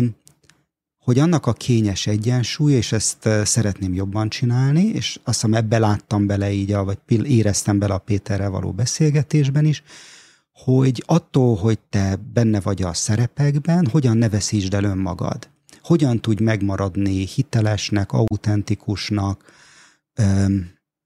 hogy 1.05 1.19
annak 1.19 1.45
a 1.45 1.53
kényes 1.53 2.07
egyensúly, 2.07 2.73
és 2.73 2.91
ezt 2.91 3.29
szeretném 3.43 3.93
jobban 3.93 4.29
csinálni, 4.29 4.83
és 4.83 5.19
azt 5.23 5.41
hiszem 5.41 5.53
ebbe 5.53 5.77
láttam 5.77 6.25
bele 6.25 6.51
így, 6.51 6.73
vagy 6.73 6.99
éreztem 7.07 7.79
bele 7.79 7.93
a 7.93 7.97
Péterrel 7.97 8.49
való 8.49 8.71
beszélgetésben 8.71 9.65
is, 9.65 9.83
hogy 10.51 11.03
attól, 11.05 11.55
hogy 11.55 11.79
te 11.89 12.19
benne 12.33 12.59
vagy 12.59 12.81
a 12.81 12.93
szerepekben, 12.93 13.87
hogyan 13.91 14.17
ne 14.17 14.29
veszítsd 14.29 14.73
el 14.73 14.83
önmagad? 14.83 15.49
Hogyan 15.81 16.21
tudj 16.21 16.43
megmaradni 16.43 17.25
hitelesnek, 17.25 18.11
autentikusnak, 18.11 19.43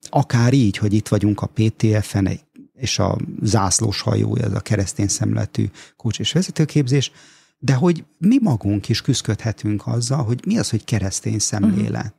akár 0.09 0.53
így, 0.53 0.77
hogy 0.77 0.93
itt 0.93 1.07
vagyunk 1.07 1.41
a 1.41 1.49
PTF-en, 1.53 2.39
és 2.73 2.99
a 2.99 3.17
zászlós 3.41 4.01
hajó, 4.01 4.35
ez 4.35 4.53
a 4.53 4.59
keresztény 4.59 5.07
szemletű 5.07 5.69
kócs 5.95 6.19
és 6.19 6.31
vezetőképzés, 6.31 7.11
de 7.59 7.73
hogy 7.73 8.05
mi 8.17 8.37
magunk 8.41 8.89
is 8.89 9.01
küzdködhetünk 9.01 9.87
azzal, 9.87 10.23
hogy 10.23 10.41
mi 10.45 10.57
az, 10.57 10.69
hogy 10.69 10.83
keresztény 10.83 11.39
szemlélet. 11.39 12.13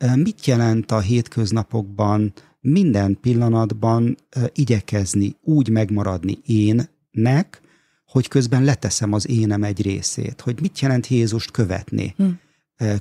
Uh-huh. 0.00 0.16
Mit 0.16 0.46
jelent 0.46 0.90
a 0.90 1.00
hétköznapokban 1.00 2.32
minden 2.60 3.18
pillanatban 3.20 4.16
igyekezni 4.52 5.36
úgy 5.42 5.68
megmaradni 5.68 6.38
énnek, 6.44 7.60
hogy 8.06 8.28
közben 8.28 8.64
leteszem 8.64 9.12
az 9.12 9.28
énem 9.28 9.62
egy 9.62 9.82
részét, 9.82 10.40
hogy 10.40 10.60
mit 10.60 10.80
jelent 10.80 11.06
Jézust 11.06 11.50
követni 11.50 12.14
hm. 12.16 12.28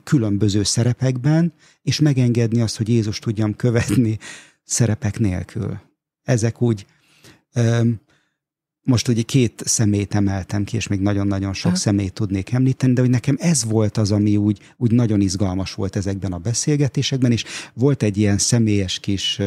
különböző 0.03 0.63
szerepekben, 0.63 1.53
és 1.81 1.99
megengedni 1.99 2.61
azt, 2.61 2.77
hogy 2.77 2.89
Jézus 2.89 3.19
tudjam 3.19 3.55
követni 3.55 4.17
szerepek 4.63 5.19
nélkül. 5.19 5.79
Ezek 6.23 6.61
úgy, 6.61 6.85
most 8.83 9.07
ugye 9.07 9.21
két 9.21 9.61
szemét 9.65 10.15
emeltem 10.15 10.63
ki, 10.63 10.75
és 10.75 10.87
még 10.87 10.99
nagyon-nagyon 10.99 11.53
sok 11.53 11.71
ha. 11.71 11.77
szemét 11.77 12.13
tudnék 12.13 12.51
említeni, 12.51 12.93
de 12.93 13.01
hogy 13.01 13.09
nekem 13.09 13.37
ez 13.39 13.63
volt 13.63 13.97
az, 13.97 14.11
ami 14.11 14.37
úgy, 14.37 14.59
úgy 14.77 14.91
nagyon 14.91 15.21
izgalmas 15.21 15.73
volt 15.73 15.95
ezekben 15.95 16.33
a 16.33 16.37
beszélgetésekben, 16.37 17.31
és 17.31 17.43
volt 17.73 18.03
egy 18.03 18.17
ilyen 18.17 18.37
személyes 18.37 18.99
kis 18.99 19.39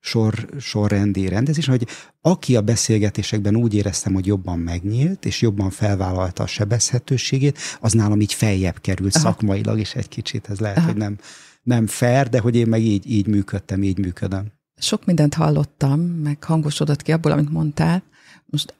sor, 0.00 0.48
sorrendi 0.58 1.28
rendezés, 1.28 1.66
hogy 1.66 1.86
aki 2.20 2.56
a 2.56 2.60
beszélgetésekben 2.60 3.56
úgy 3.56 3.74
éreztem, 3.74 4.14
hogy 4.14 4.26
jobban 4.26 4.58
megnyílt, 4.58 5.24
és 5.24 5.40
jobban 5.40 5.70
felvállalta 5.70 6.42
a 6.42 6.46
sebezhetőségét, 6.46 7.58
az 7.80 7.92
nálam 7.92 8.20
így 8.20 8.32
feljebb 8.32 8.80
került 8.80 9.14
Aha. 9.14 9.24
szakmailag 9.24 9.78
is 9.78 9.94
egy 9.94 10.08
kicsit. 10.08 10.48
Ez 10.50 10.58
lehet, 10.58 10.76
Aha. 10.76 10.86
hogy 10.86 10.96
nem, 10.96 11.16
nem 11.62 11.86
fair, 11.86 12.28
de 12.28 12.38
hogy 12.38 12.56
én 12.56 12.66
meg 12.66 12.82
így, 12.82 13.10
így 13.10 13.26
működtem, 13.26 13.82
így 13.82 13.98
működöm. 13.98 14.46
Sok 14.76 15.04
mindent 15.04 15.34
hallottam, 15.34 16.00
meg 16.00 16.44
hangosodott 16.44 17.02
ki 17.02 17.12
abból, 17.12 17.32
amit 17.32 17.50
mondtál. 17.50 18.02
Most 18.50 18.74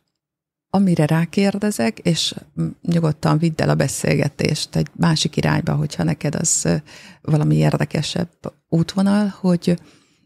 amire 0.70 1.06
rákérdezek, 1.06 1.98
és 1.98 2.34
nyugodtan 2.82 3.38
vidd 3.38 3.62
el 3.62 3.68
a 3.68 3.74
beszélgetést 3.74 4.76
egy 4.76 4.88
másik 4.92 5.36
irányba, 5.36 5.74
hogyha 5.74 6.02
neked 6.02 6.34
az 6.34 6.80
valami 7.22 7.56
érdekesebb 7.56 8.28
útvonal, 8.68 9.34
hogy 9.40 9.80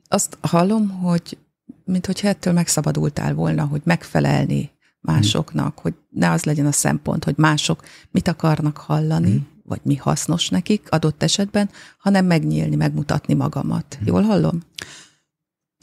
azt 0.08 0.38
hallom, 0.40 0.88
hogy 0.88 1.38
mintha 1.84 2.28
ettől 2.28 2.52
megszabadultál 2.52 3.34
volna, 3.34 3.64
hogy 3.64 3.80
megfelelni 3.84 4.70
másoknak, 5.00 5.72
mm. 5.72 5.82
hogy 5.82 5.94
ne 6.10 6.30
az 6.30 6.44
legyen 6.44 6.66
a 6.66 6.72
szempont, 6.72 7.24
hogy 7.24 7.34
mások 7.36 7.82
mit 8.10 8.28
akarnak 8.28 8.76
hallani, 8.76 9.32
mm. 9.32 9.38
vagy 9.64 9.80
mi 9.82 9.96
hasznos 9.96 10.48
nekik 10.48 10.86
adott 10.90 11.22
esetben, 11.22 11.70
hanem 11.98 12.26
megnyílni, 12.26 12.76
megmutatni 12.76 13.34
magamat. 13.34 13.98
Mm. 14.02 14.06
Jól 14.06 14.22
hallom? 14.22 14.60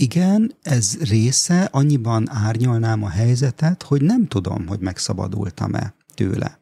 Igen, 0.02 0.56
ez 0.62 0.98
része, 1.00 1.64
annyiban 1.64 2.30
árnyalnám 2.30 3.04
a 3.04 3.10
helyzetet, 3.10 3.84
hogy 3.84 4.02
nem 4.02 4.28
tudom, 4.28 4.68
hogy 4.68 4.80
megszabadultam-e 4.80 5.94
tőle. 6.14 6.60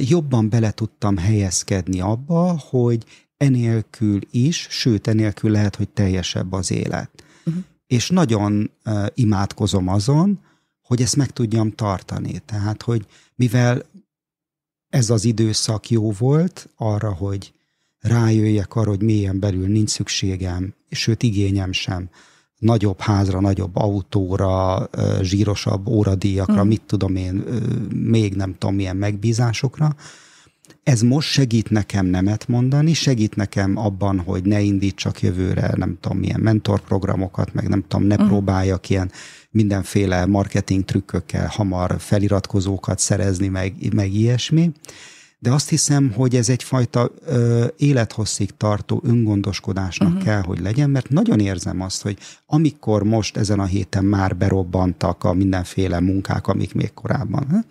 Jobban 0.00 0.48
bele 0.48 0.70
tudtam 0.70 1.16
helyezkedni 1.16 2.00
abba, 2.00 2.58
hogy 2.58 3.04
enélkül 3.36 4.20
is, 4.30 4.66
sőt, 4.70 5.06
enélkül 5.06 5.50
lehet, 5.50 5.76
hogy 5.76 5.88
teljesebb 5.88 6.52
az 6.52 6.70
élet. 6.70 7.24
Uh-huh. 7.44 7.62
És 7.86 8.08
nagyon 8.08 8.70
uh, 8.84 9.06
imádkozom 9.14 9.88
azon, 9.88 10.40
hogy 10.82 11.02
ezt 11.02 11.16
meg 11.16 11.30
tudjam 11.30 11.70
tartani. 11.70 12.38
Tehát, 12.38 12.82
hogy 12.82 13.06
mivel 13.34 13.82
ez 14.88 15.10
az 15.10 15.24
időszak 15.24 15.90
jó 15.90 16.12
volt 16.12 16.68
arra, 16.76 17.12
hogy 17.12 17.52
rájöjjek 17.98 18.74
arra, 18.74 18.88
hogy 18.88 19.02
mélyen 19.02 19.40
belül 19.40 19.68
nincs 19.68 19.90
szükségem, 19.90 20.74
sőt 20.90 21.22
igényem 21.22 21.72
sem 21.72 22.10
nagyobb 22.60 23.00
házra, 23.00 23.40
nagyobb 23.40 23.76
autóra, 23.76 24.88
zsírosabb 25.20 25.88
óradíjakra, 25.88 26.64
mm. 26.64 26.68
mit 26.68 26.82
tudom 26.86 27.16
én, 27.16 27.44
még 27.94 28.34
nem 28.34 28.54
tudom 28.58 28.74
milyen 28.74 28.96
megbízásokra, 28.96 29.96
ez 30.82 31.00
most 31.00 31.28
segít 31.28 31.70
nekem 31.70 32.06
nemet 32.06 32.48
mondani, 32.48 32.92
segít 32.92 33.36
nekem 33.36 33.76
abban, 33.76 34.20
hogy 34.20 34.44
ne 34.44 34.60
indítsak 34.60 35.22
jövőre, 35.22 35.72
nem 35.76 35.98
tudom, 36.00 36.18
milyen 36.18 36.40
mentorprogramokat, 36.40 37.54
meg 37.54 37.68
nem 37.68 37.84
tudom, 37.88 38.06
ne 38.06 38.14
uh-huh. 38.14 38.28
próbáljak 38.28 38.88
ilyen 38.88 39.10
mindenféle 39.50 40.26
marketing 40.26 40.84
trükkökkel 40.84 41.46
hamar 41.46 41.94
feliratkozókat 41.98 42.98
szerezni, 42.98 43.48
meg, 43.48 43.94
meg 43.94 44.12
ilyesmi. 44.12 44.72
De 45.42 45.52
azt 45.52 45.68
hiszem, 45.68 46.12
hogy 46.12 46.36
ez 46.36 46.48
egyfajta 46.48 47.10
ö, 47.24 47.66
élethosszig 47.76 48.56
tartó 48.56 49.00
öngondoskodásnak 49.04 50.08
uh-huh. 50.08 50.24
kell, 50.24 50.42
hogy 50.42 50.60
legyen, 50.60 50.90
mert 50.90 51.08
nagyon 51.08 51.40
érzem 51.40 51.80
azt, 51.80 52.02
hogy 52.02 52.18
amikor 52.46 53.02
most 53.02 53.36
ezen 53.36 53.60
a 53.60 53.64
héten 53.64 54.04
már 54.04 54.36
berobbantak 54.36 55.24
a 55.24 55.32
mindenféle 55.32 56.00
munkák, 56.00 56.46
amik 56.46 56.74
még 56.74 56.94
korábban, 56.94 57.66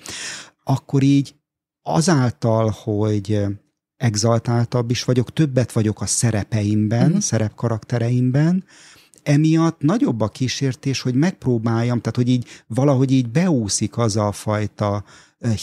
akkor 0.63 1.03
így 1.03 1.35
azáltal, 1.81 2.75
hogy 2.83 3.45
exaltáltabb 3.97 4.91
is 4.91 5.03
vagyok, 5.03 5.33
többet 5.33 5.71
vagyok 5.71 6.01
a 6.01 6.05
szerepeimben, 6.05 7.05
uh-huh. 7.05 7.21
szerepkaraktereimben, 7.21 8.63
emiatt 9.23 9.81
nagyobb 9.81 10.21
a 10.21 10.27
kísértés, 10.27 11.01
hogy 11.01 11.15
megpróbáljam, 11.15 11.99
tehát 11.99 12.15
hogy 12.15 12.29
így 12.29 12.47
valahogy 12.67 13.11
így 13.11 13.29
beúszik 13.29 13.97
az 13.97 14.15
a 14.15 14.31
fajta 14.31 15.03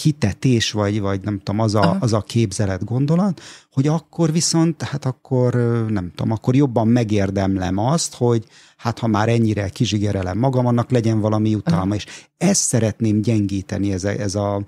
hitetés, 0.03 0.71
vagy, 0.73 1.01
vagy 1.01 1.21
nem 1.21 1.39
tudom, 1.39 1.61
az 1.61 1.75
a, 1.75 1.97
az 2.01 2.13
a 2.13 2.21
képzelet 2.21 2.85
gondolat, 2.85 3.41
hogy 3.73 3.87
akkor 3.87 4.33
viszont, 4.33 4.83
hát 4.83 5.05
akkor 5.05 5.55
nem 5.89 6.11
tudom, 6.15 6.33
akkor 6.33 6.55
jobban 6.55 6.89
megérdemlem 6.89 7.79
azt, 7.79 8.15
hogy 8.15 8.45
hát 8.77 8.99
ha 8.99 9.07
már 9.07 9.29
ennyire 9.29 9.69
kizsigerelem 9.69 10.39
magam, 10.39 10.67
annak 10.67 10.91
legyen 10.91 11.21
valami 11.21 11.51
jutalma, 11.51 11.85
Aha. 11.85 11.95
és 11.95 12.07
ezt 12.37 12.63
szeretném 12.63 13.21
gyengíteni, 13.21 13.93
ez 13.93 14.05
a, 14.05 14.09
ez 14.09 14.35
a 14.35 14.65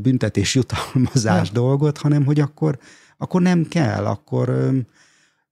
büntetés 0.00 0.54
jutalmazás 0.54 1.46
ja. 1.46 1.52
dolgot, 1.52 1.98
hanem 1.98 2.24
hogy 2.24 2.40
akkor, 2.40 2.78
akkor 3.16 3.42
nem 3.42 3.64
kell, 3.64 4.06
akkor 4.06 4.72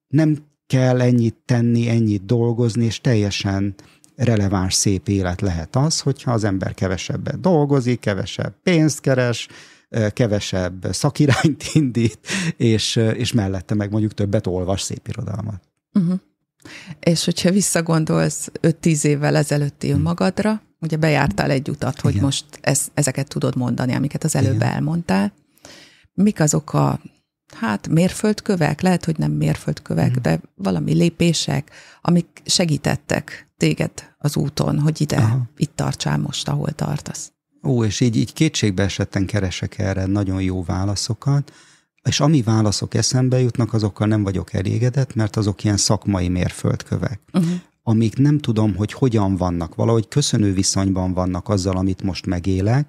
nem 0.09 0.37
kell 0.67 1.00
ennyit 1.00 1.37
tenni, 1.45 1.88
ennyit 1.88 2.25
dolgozni, 2.25 2.85
és 2.85 3.00
teljesen 3.00 3.75
releváns, 4.16 4.75
szép 4.75 5.08
élet 5.08 5.40
lehet 5.40 5.76
az, 5.76 6.00
hogyha 6.00 6.32
az 6.32 6.44
ember 6.44 6.75
kevesebbet 6.75 7.40
dolgozik, 7.40 8.00
kevesebb 8.00 8.54
pénzt 8.62 9.00
keres, 9.00 9.49
kevesebb 10.12 10.87
szakirányt 10.90 11.64
indít, 11.73 12.18
és, 12.56 12.96
és 12.96 13.32
mellette 13.32 13.75
meg 13.75 13.90
mondjuk 13.90 14.14
többet 14.14 14.46
olvas 14.46 14.80
szép 14.80 15.08
irodalmat. 15.08 15.62
Uh-huh. 15.92 16.18
És 17.00 17.25
hogyha 17.25 17.50
visszagondolsz 17.50 18.50
5-10 18.62 19.04
évvel 19.04 19.37
ezelőtti 19.37 19.90
hmm. 19.90 20.02
magadra, 20.02 20.62
ugye 20.80 20.96
bejártál 20.96 21.50
egy 21.50 21.68
utat, 21.68 22.00
hogy 22.00 22.12
Igen. 22.12 22.25
most 22.25 22.44
ez, 22.61 22.88
ezeket 22.94 23.28
tudod 23.28 23.56
mondani, 23.56 23.94
amiket 23.94 24.25
az 24.25 24.37
előbb 24.37 24.54
Igen. 24.54 24.68
elmondtál. 24.68 25.32
Mik 26.14 26.40
azok 26.40 26.73
a 26.73 27.00
hát 27.55 27.88
mérföldkövek, 27.88 28.81
lehet, 28.81 29.05
hogy 29.05 29.19
nem 29.19 29.33
mérföldkövek, 29.33 30.11
mm. 30.11 30.23
de 30.23 30.41
valami 30.55 30.93
lépések, 30.93 31.71
amik 32.03 32.43
segítettek 32.45 33.49
téged 33.57 33.91
az 34.19 34.37
úton, 34.37 34.79
hogy 34.79 35.00
ide, 35.00 35.17
Aha. 35.17 35.43
itt 35.57 35.73
tartsál 35.75 36.19
most, 36.19 36.49
ahol 36.49 36.71
tartasz. 36.71 37.33
Ó, 37.62 37.85
és 37.85 38.00
így, 38.00 38.17
így 38.17 38.33
kétségbe 38.33 38.83
esetten 38.83 39.26
keresek 39.26 39.79
erre 39.79 40.07
nagyon 40.07 40.43
jó 40.43 40.65
válaszokat, 40.65 41.53
és 42.03 42.21
ami 42.21 42.43
válaszok 42.43 42.95
eszembe 42.95 43.41
jutnak, 43.41 43.73
azokkal 43.73 44.07
nem 44.07 44.23
vagyok 44.23 44.53
elégedett, 44.53 45.15
mert 45.15 45.37
azok 45.37 45.65
ilyen 45.65 45.76
szakmai 45.76 46.29
mérföldkövek. 46.29 47.21
Uh-huh. 47.33 47.50
Amik 47.83 48.17
nem 48.17 48.38
tudom, 48.38 48.75
hogy 48.75 48.93
hogyan 48.93 49.37
vannak, 49.37 49.75
valahogy 49.75 50.09
köszönő 50.09 50.53
viszonyban 50.53 51.12
vannak 51.12 51.49
azzal, 51.49 51.76
amit 51.76 52.03
most 52.03 52.26
megélek, 52.26 52.88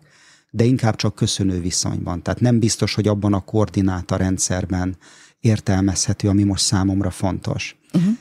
de 0.58 0.64
inkább 0.64 0.96
csak 0.96 1.16
köszönő 1.16 1.62
viszonyban. 1.62 2.22
Tehát 2.22 2.40
nem 2.40 2.60
biztos, 2.60 2.94
hogy 2.94 3.08
abban 3.08 3.34
a 3.34 3.40
koordináta 3.40 4.16
rendszerben 4.16 4.98
értelmezhető, 5.40 6.30
ami 6.30 6.44
most 6.44 6.64
számomra 6.64 7.10
fontos. 7.10 7.78
Uh-huh. 7.94 8.16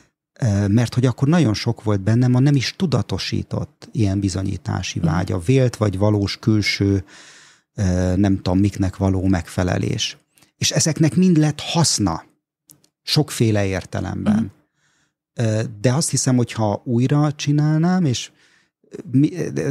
Mert 0.69 0.95
hogy 0.95 1.07
akkor 1.07 1.29
nagyon 1.29 1.55
sok 1.55 1.83
volt 1.83 2.01
bennem 2.01 2.35
a 2.35 2.39
nem 2.39 2.55
is 2.55 2.75
tudatosított 2.77 3.89
ilyen 3.93 4.21
bizonyítási 4.21 4.99
uh-huh. 4.99 5.15
vágya, 5.15 5.39
vélt 5.39 5.77
vagy 5.77 5.99
valós 5.99 6.39
külső, 6.39 7.05
nem 8.17 8.37
tudom 8.37 8.59
miknek 8.59 8.97
való 8.97 9.27
megfelelés. 9.27 10.19
És 10.57 10.71
ezeknek 10.71 11.15
mind 11.15 11.37
lett 11.37 11.61
haszna, 11.61 12.25
sokféle 13.03 13.67
értelemben. 13.67 14.53
Uh-huh. 15.35 15.63
De 15.81 15.93
azt 15.93 16.11
hiszem, 16.11 16.37
hogy 16.37 16.53
ha 16.53 16.83
újra 16.85 17.33
csinálnám, 17.33 18.05
és 18.05 18.31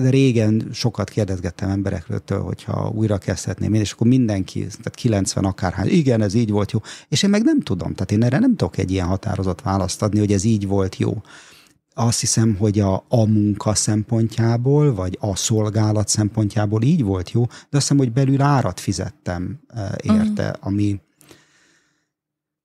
régen 0.10 0.70
sokat 0.74 1.10
kérdezgettem 1.10 1.70
emberekről, 1.70 2.42
hogyha 2.42 2.92
újra 2.96 3.18
kezdhetném 3.18 3.74
én, 3.74 3.82
és 3.82 3.92
akkor 3.92 4.08
mindenki, 4.08 4.60
tehát 4.60 4.96
90 4.96 5.46
akárhány, 5.46 5.88
igen, 5.88 6.22
ez 6.22 6.34
így 6.34 6.50
volt 6.50 6.72
jó, 6.72 6.80
és 7.08 7.24
én 7.24 7.30
meg 7.30 7.44
nem 7.44 7.62
tudom, 7.62 7.94
tehát 7.94 8.12
én 8.12 8.24
erre 8.24 8.40
nem 8.40 8.56
tudok 8.56 8.78
egy 8.78 8.92
ilyen 8.92 9.08
határozott 9.08 9.62
választ 9.62 10.02
adni, 10.02 10.20
hogy 10.20 10.32
ez 10.32 10.44
így 10.44 10.68
volt 10.68 10.98
jó. 10.98 11.22
Azt 11.94 12.20
hiszem, 12.20 12.56
hogy 12.56 12.80
a, 12.80 13.06
a 13.08 13.26
munka 13.26 13.76
szempontjából, 13.76 14.94
vagy 14.94 15.18
a 15.22 15.36
szolgálat 15.36 16.08
szempontjából 16.08 16.82
így 16.82 17.04
volt 17.04 17.32
jó, 17.32 17.46
de 17.46 17.56
azt 17.78 17.82
hiszem, 17.82 17.98
hogy 17.98 18.12
belül 18.12 18.42
árat 18.42 18.80
fizettem 18.80 19.60
e, 19.68 19.96
érte, 20.04 20.48
uh-huh. 20.48 20.68
ami, 20.68 21.02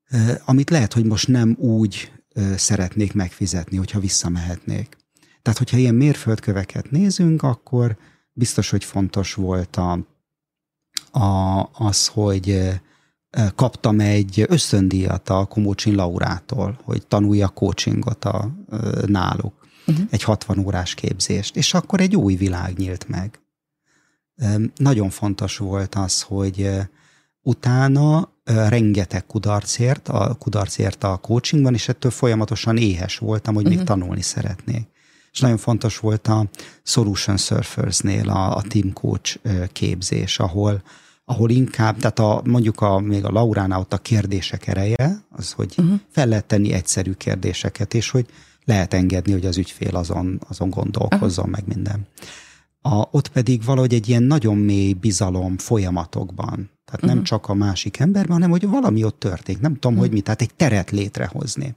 e, 0.05 0.43
amit 0.45 0.71
lehet, 0.71 0.93
hogy 0.93 1.05
most 1.05 1.29
nem 1.29 1.57
úgy 1.59 2.13
e, 2.33 2.57
szeretnék 2.57 3.13
megfizetni, 3.13 3.77
hogyha 3.77 4.01
visszamehetnék. 4.01 5.00
Tehát, 5.43 5.59
hogyha 5.59 5.77
ilyen 5.77 5.95
mérföldköveket 5.95 6.91
nézünk, 6.91 7.43
akkor 7.43 7.97
biztos, 8.33 8.71
hogy 8.71 8.85
fontos 8.85 9.35
volt 9.35 9.77
a, 9.77 9.99
a, 11.19 11.69
az, 11.73 12.07
hogy 12.07 12.71
kaptam 13.55 14.01
egy 14.01 14.45
ösztöndíjat 14.49 15.29
a 15.29 15.45
Komócsin 15.45 15.95
Laurától, 15.95 16.79
hogy 16.83 17.07
tanulja 17.07 17.49
coachingot 17.49 18.25
a, 18.25 18.51
náluk. 19.07 19.55
Uh-huh. 19.87 20.07
Egy 20.11 20.23
60 20.23 20.59
órás 20.59 20.95
képzést. 20.95 21.57
És 21.57 21.75
akkor 21.75 22.01
egy 22.01 22.17
új 22.17 22.35
világ 22.35 22.79
nyílt 22.79 23.09
meg. 23.09 23.41
Nagyon 24.77 25.11
fontos 25.11 25.57
volt 25.57 25.95
az, 25.95 26.23
hogy 26.23 26.71
utána 27.43 28.33
rengeteg 28.45 29.27
kudarcért, 29.27 30.09
a 30.09 30.35
kudarcért 30.35 31.05
a 31.05 31.17
coachingban, 31.17 31.75
és 31.75 31.89
ettől 31.89 32.11
folyamatosan 32.11 32.77
éhes 32.77 33.19
voltam, 33.19 33.55
hogy 33.55 33.63
uh-huh. 33.65 33.79
még 33.79 33.87
tanulni 33.87 34.23
szeretnék 34.23 34.90
és 35.33 35.41
nagyon 35.41 35.57
fontos 35.57 35.99
volt 35.99 36.29
a 36.29 36.49
Solution 36.83 37.37
Surfersnél 37.37 38.29
a, 38.29 38.57
a 38.57 38.63
team 38.63 38.93
coach 38.93 39.39
képzés, 39.73 40.39
ahol, 40.39 40.83
ahol 41.25 41.51
inkább, 41.51 41.97
tehát 41.97 42.19
a, 42.19 42.43
mondjuk 42.45 42.81
a, 42.81 42.99
még 42.99 43.25
a 43.25 43.31
Lauránál 43.31 43.81
ott 43.81 43.93
a 43.93 43.99
kérdések 43.99 44.67
ereje, 44.67 45.25
az, 45.31 45.53
hogy 45.53 45.75
uh-huh. 45.79 46.01
fel 46.09 46.27
lehet 46.27 46.47
tenni 46.47 46.73
egyszerű 46.73 47.13
kérdéseket, 47.13 47.95
és 47.95 48.11
hogy 48.11 48.27
lehet 48.65 48.95
engedni, 48.95 49.33
hogy 49.33 49.47
az 49.47 49.57
ügyfél 49.57 49.97
azon, 49.97 50.41
azon 50.49 50.71
gondolkozzon 50.71 51.49
uh-huh. 51.49 51.67
meg 51.67 51.77
minden. 51.77 52.07
A, 52.83 53.09
ott 53.11 53.29
pedig 53.29 53.65
valahogy 53.65 53.95
egy 53.95 54.09
ilyen 54.09 54.23
nagyon 54.23 54.57
mély 54.57 54.93
bizalom 54.93 55.59
folyamatokban. 55.59 56.71
Tehát 56.85 57.03
uh-huh. 57.03 57.15
nem 57.15 57.23
csak 57.23 57.49
a 57.49 57.55
másik 57.55 57.99
emberben, 57.99 58.33
hanem 58.33 58.51
hogy 58.51 58.69
valami 58.69 59.05
ott 59.05 59.19
történik. 59.19 59.61
Nem 59.61 59.75
tudom, 59.75 59.93
uh-huh. 59.93 60.07
hogy 60.07 60.17
mi, 60.17 60.21
tehát 60.21 60.41
egy 60.41 60.55
teret 60.55 60.91
létrehozni. 60.91 61.75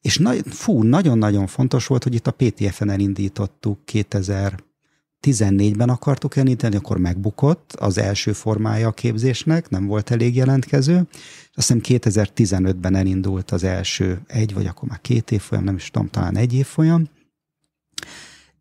És 0.00 0.18
na, 0.18 0.32
fú, 0.44 0.82
nagyon-nagyon 0.82 1.46
fontos 1.46 1.86
volt, 1.86 2.02
hogy 2.02 2.14
itt 2.14 2.26
a 2.26 2.34
PTF-en 2.36 2.90
elindítottuk 2.90 3.78
2014-ben 3.92 5.88
akartuk 5.88 6.36
elindítani, 6.36 6.76
akkor 6.76 6.98
megbukott 6.98 7.72
az 7.72 7.98
első 7.98 8.32
formája 8.32 8.88
a 8.88 8.92
képzésnek, 8.92 9.68
nem 9.68 9.86
volt 9.86 10.10
elég 10.10 10.36
jelentkező. 10.36 10.96
Azt 11.54 11.72
hiszem 11.72 11.80
2015-ben 11.84 12.94
elindult 12.94 13.50
az 13.50 13.64
első 13.64 14.20
egy, 14.26 14.54
vagy 14.54 14.66
akkor 14.66 14.88
már 14.88 15.00
két 15.00 15.30
évfolyam, 15.30 15.64
nem 15.64 15.74
is 15.76 15.90
tudom, 15.90 16.08
talán 16.08 16.36
egy 16.36 16.54
évfolyam. 16.54 17.08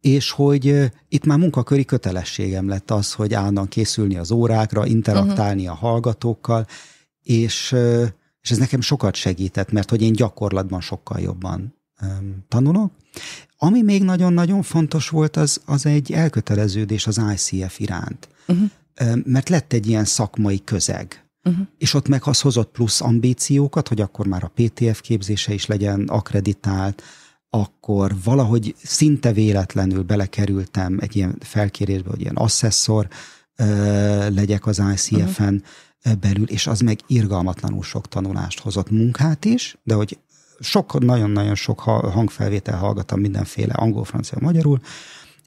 És 0.02 0.32
hogy 0.32 0.92
itt 1.10 1.26
már 1.26 1.38
munkaköri 1.38 1.86
kötelességem 1.86 2.68
lett 2.68 2.92
az, 2.92 3.14
hogy 3.14 3.34
állandóan 3.34 3.68
készülni 3.68 4.18
az 4.18 4.32
órákra, 4.32 4.86
interaktálni 4.86 5.62
uh-huh. 5.62 5.84
a 5.84 5.88
hallgatókkal, 5.88 6.66
és 7.24 7.76
és 8.42 8.52
ez 8.52 8.58
nekem 8.58 8.82
sokat 8.82 9.16
segített, 9.16 9.72
mert 9.72 9.90
hogy 9.90 10.02
én 10.02 10.14
gyakorlatban 10.14 10.82
sokkal 10.82 11.20
jobban 11.20 11.76
um, 12.02 12.46
tanulok. 12.48 12.92
Ami 13.58 13.82
még 13.82 14.04
nagyon-nagyon 14.04 14.62
fontos 14.62 15.10
volt, 15.10 15.38
az, 15.38 15.62
az 15.66 15.86
egy 15.86 16.12
elköteleződés 16.12 17.08
az 17.08 17.22
ICF 17.34 17.80
iránt. 17.80 18.30
Uh-huh. 18.48 18.70
Um, 19.02 19.22
mert 19.26 19.50
lett 19.50 19.74
egy 19.74 19.88
ilyen 19.88 20.06
szakmai 20.06 20.64
közeg. 20.64 21.24
Uh-huh. 21.44 21.68
És 21.78 21.94
ott 21.94 22.08
meg 22.08 22.22
az 22.26 22.42
hozott 22.42 22.72
plusz 22.72 23.02
ambíciókat, 23.02 23.88
hogy 23.88 24.02
akkor 24.02 24.28
már 24.28 24.44
a 24.44 24.52
PTF 24.56 25.02
képzése 25.02 25.54
is 25.54 25.66
legyen 25.66 26.08
akreditált, 26.08 27.04
akkor 27.50 28.16
valahogy 28.24 28.76
szinte 28.84 29.32
véletlenül 29.32 30.04
belekerültem 30.04 30.98
egy 31.02 31.16
ilyen 31.16 31.38
felkérésbe, 31.40 32.10
hogy 32.10 32.22
ilyen 32.22 32.36
asszesszor 32.36 33.08
uh, 33.58 33.68
legyek 34.30 34.66
az 34.66 34.82
ICF-en, 34.94 35.54
uh-huh 35.54 35.68
belül, 36.20 36.48
és 36.48 36.68
az 36.68 36.80
meg 36.80 37.00
irgalmatlanul 37.08 37.84
sok 37.84 38.08
tanulást 38.08 38.60
hozott 38.60 38.90
munkát 38.90 39.46
is, 39.46 39.78
de 39.84 39.94
hogy 39.94 40.18
sok, 40.60 41.00
nagyon-nagyon 41.00 41.56
sok 41.56 41.80
hangfelvétel 41.80 42.78
hallgattam 42.78 43.20
mindenféle 43.20 43.74
angol, 43.74 44.04
francia, 44.04 44.38
magyarul, 44.42 44.80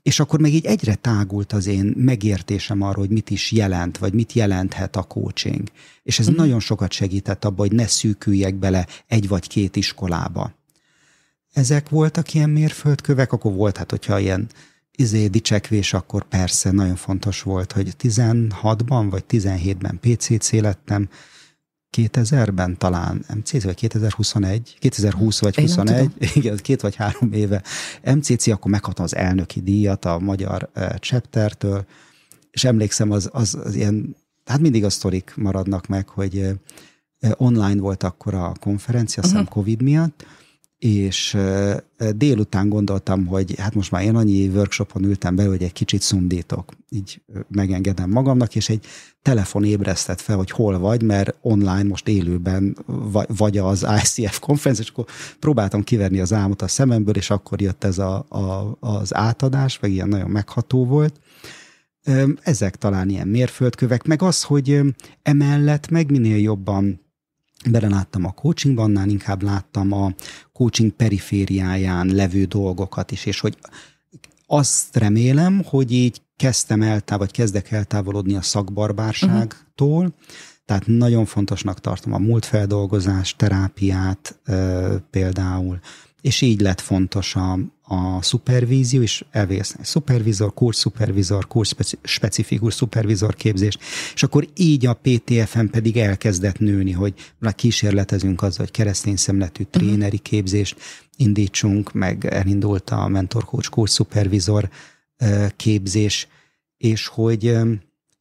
és 0.02 0.20
akkor 0.20 0.40
meg 0.40 0.52
így 0.52 0.66
egyre 0.66 0.94
tágult 0.94 1.52
az 1.52 1.66
én 1.66 1.94
megértésem 1.96 2.82
arról, 2.82 3.04
hogy 3.04 3.12
mit 3.14 3.30
is 3.30 3.52
jelent, 3.52 3.98
vagy 3.98 4.12
mit 4.12 4.32
jelenthet 4.32 4.96
a 4.96 5.02
coaching. 5.02 5.68
És 6.02 6.18
ez 6.18 6.28
uh-huh. 6.28 6.44
nagyon 6.44 6.60
sokat 6.60 6.92
segített 6.92 7.44
abban, 7.44 7.68
hogy 7.68 7.76
ne 7.76 7.86
szűküljek 7.86 8.54
bele 8.54 8.86
egy 9.06 9.28
vagy 9.28 9.46
két 9.46 9.76
iskolába. 9.76 10.52
Ezek 11.52 11.88
voltak 11.88 12.34
ilyen 12.34 12.50
mérföldkövek, 12.50 13.32
akkor 13.32 13.52
volt, 13.52 13.76
hát 13.76 13.90
hogyha 13.90 14.18
ilyen 14.18 14.48
izé 14.96 15.26
dicsekvés, 15.26 15.92
akkor 15.92 16.22
persze 16.22 16.70
nagyon 16.70 16.96
fontos 16.96 17.42
volt, 17.42 17.72
hogy 17.72 17.94
16-ban 18.00 19.06
vagy 19.10 19.24
17-ben 19.28 19.98
PCC 20.00 20.52
lettem, 20.52 21.08
2000-ben 21.96 22.78
talán, 22.78 23.24
MCC 23.34 23.62
vagy 23.62 23.74
2021, 23.74 24.76
2020 24.78 25.40
vagy 25.40 25.58
Én 25.58 25.64
21, 25.64 26.10
igen, 26.34 26.56
két 26.56 26.80
vagy 26.80 26.96
három 26.96 27.32
éve 27.32 27.62
MCC, 28.04 28.46
akkor 28.46 28.70
megkaptam 28.70 29.04
az 29.04 29.16
elnöki 29.16 29.60
díjat 29.60 30.04
a 30.04 30.18
magyar 30.18 30.70
uh, 30.76 30.96
chaptertől, 30.96 31.86
és 32.50 32.64
emlékszem, 32.64 33.10
az, 33.10 33.28
az, 33.32 33.58
az 33.64 33.74
ilyen, 33.74 34.16
hát 34.44 34.60
mindig 34.60 34.84
a 34.84 34.90
sztorik 34.90 35.32
maradnak 35.36 35.86
meg, 35.86 36.08
hogy 36.08 36.38
uh, 36.38 37.30
online 37.36 37.80
volt 37.80 38.02
akkor 38.02 38.34
a 38.34 38.52
konferencia, 38.60 39.22
uh-huh. 39.26 39.48
Covid 39.48 39.82
miatt, 39.82 40.26
és 40.82 41.36
délután 42.14 42.68
gondoltam, 42.68 43.26
hogy 43.26 43.54
hát 43.58 43.74
most 43.74 43.90
már 43.90 44.02
én 44.02 44.16
annyi 44.16 44.48
workshopon 44.48 45.04
ültem 45.04 45.36
be, 45.36 45.46
hogy 45.46 45.62
egy 45.62 45.72
kicsit 45.72 46.02
szundítok. 46.02 46.72
Így 46.88 47.22
megengedem 47.48 48.10
magamnak, 48.10 48.54
és 48.54 48.68
egy 48.68 48.86
telefon 49.22 49.64
ébresztett 49.64 50.20
fel, 50.20 50.36
hogy 50.36 50.50
hol 50.50 50.78
vagy, 50.78 51.02
mert 51.02 51.36
online 51.40 51.82
most 51.82 52.08
élőben 52.08 52.76
vagy 53.26 53.58
az 53.58 53.86
ICF 54.02 54.38
konferencia, 54.38 54.84
és 54.84 54.90
akkor 54.90 55.04
próbáltam 55.38 55.82
kiverni 55.82 56.20
az 56.20 56.32
álmot 56.32 56.62
a 56.62 56.68
szememből, 56.68 57.16
és 57.16 57.30
akkor 57.30 57.60
jött 57.60 57.84
ez 57.84 57.98
a, 57.98 58.26
a, 58.28 58.76
az 58.80 59.14
átadás, 59.14 59.78
meg 59.80 59.90
ilyen 59.90 60.08
nagyon 60.08 60.30
megható 60.30 60.86
volt. 60.86 61.20
Ezek 62.42 62.76
talán 62.76 63.08
ilyen 63.08 63.28
mérföldkövek, 63.28 64.06
meg 64.06 64.22
az, 64.22 64.42
hogy 64.42 64.80
emellett 65.22 65.90
meg 65.90 66.10
minél 66.10 66.38
jobban 66.38 67.00
beleláttam 67.70 68.24
a 68.24 68.32
coachingban, 68.32 68.84
annál 68.84 69.08
inkább 69.08 69.42
láttam 69.42 69.92
a 69.92 70.14
coaching 70.52 70.90
perifériáján 70.90 72.06
levő 72.06 72.44
dolgokat 72.44 73.10
is, 73.10 73.26
és 73.26 73.40
hogy 73.40 73.56
azt 74.46 74.96
remélem, 74.96 75.62
hogy 75.64 75.92
így 75.92 76.22
kezdtem 76.36 76.82
el, 76.82 77.02
vagy 77.06 77.30
kezdek 77.30 77.70
eltávolodni 77.70 78.34
a 78.34 78.42
szakbarbárságtól, 78.42 79.98
uh-huh. 79.98 80.14
tehát 80.64 80.86
nagyon 80.86 81.24
fontosnak 81.24 81.80
tartom 81.80 82.12
a 82.12 82.18
múltfeldolgozás, 82.18 83.36
terápiát 83.36 84.38
e, 84.44 84.54
például, 85.10 85.78
és 86.20 86.40
így 86.40 86.60
lett 86.60 86.80
fontos 86.80 87.36
a, 87.36 87.58
a 87.92 88.22
szupervízió, 88.22 89.02
és 89.02 89.24
elvégezni 89.30 89.84
szupervizor, 89.84 90.54
kursszupervizor, 90.54 91.46
kurszspecifikus 91.46 92.74
szupervizor 92.74 93.34
képzést, 93.34 93.80
és 94.14 94.22
akkor 94.22 94.48
így 94.54 94.86
a 94.86 94.98
PTFM 95.02 95.64
pedig 95.64 95.96
elkezdett 95.96 96.58
nőni, 96.58 96.92
hogy 96.92 97.14
kísérletezünk 97.54 98.42
azzal, 98.42 98.64
hogy 98.64 98.70
keresztény 98.70 99.16
szemletű 99.16 99.62
mhm. 99.62 99.70
tréneri 99.70 100.18
képzést 100.18 100.76
indítsunk, 101.16 101.92
meg 101.92 102.24
elindult 102.24 102.90
a 102.90 103.08
mentor 103.08 103.44
coach 103.44 103.70
kursszupervizor 103.70 104.68
képzés, 105.56 106.28
és 106.76 107.06
hogy 107.06 107.56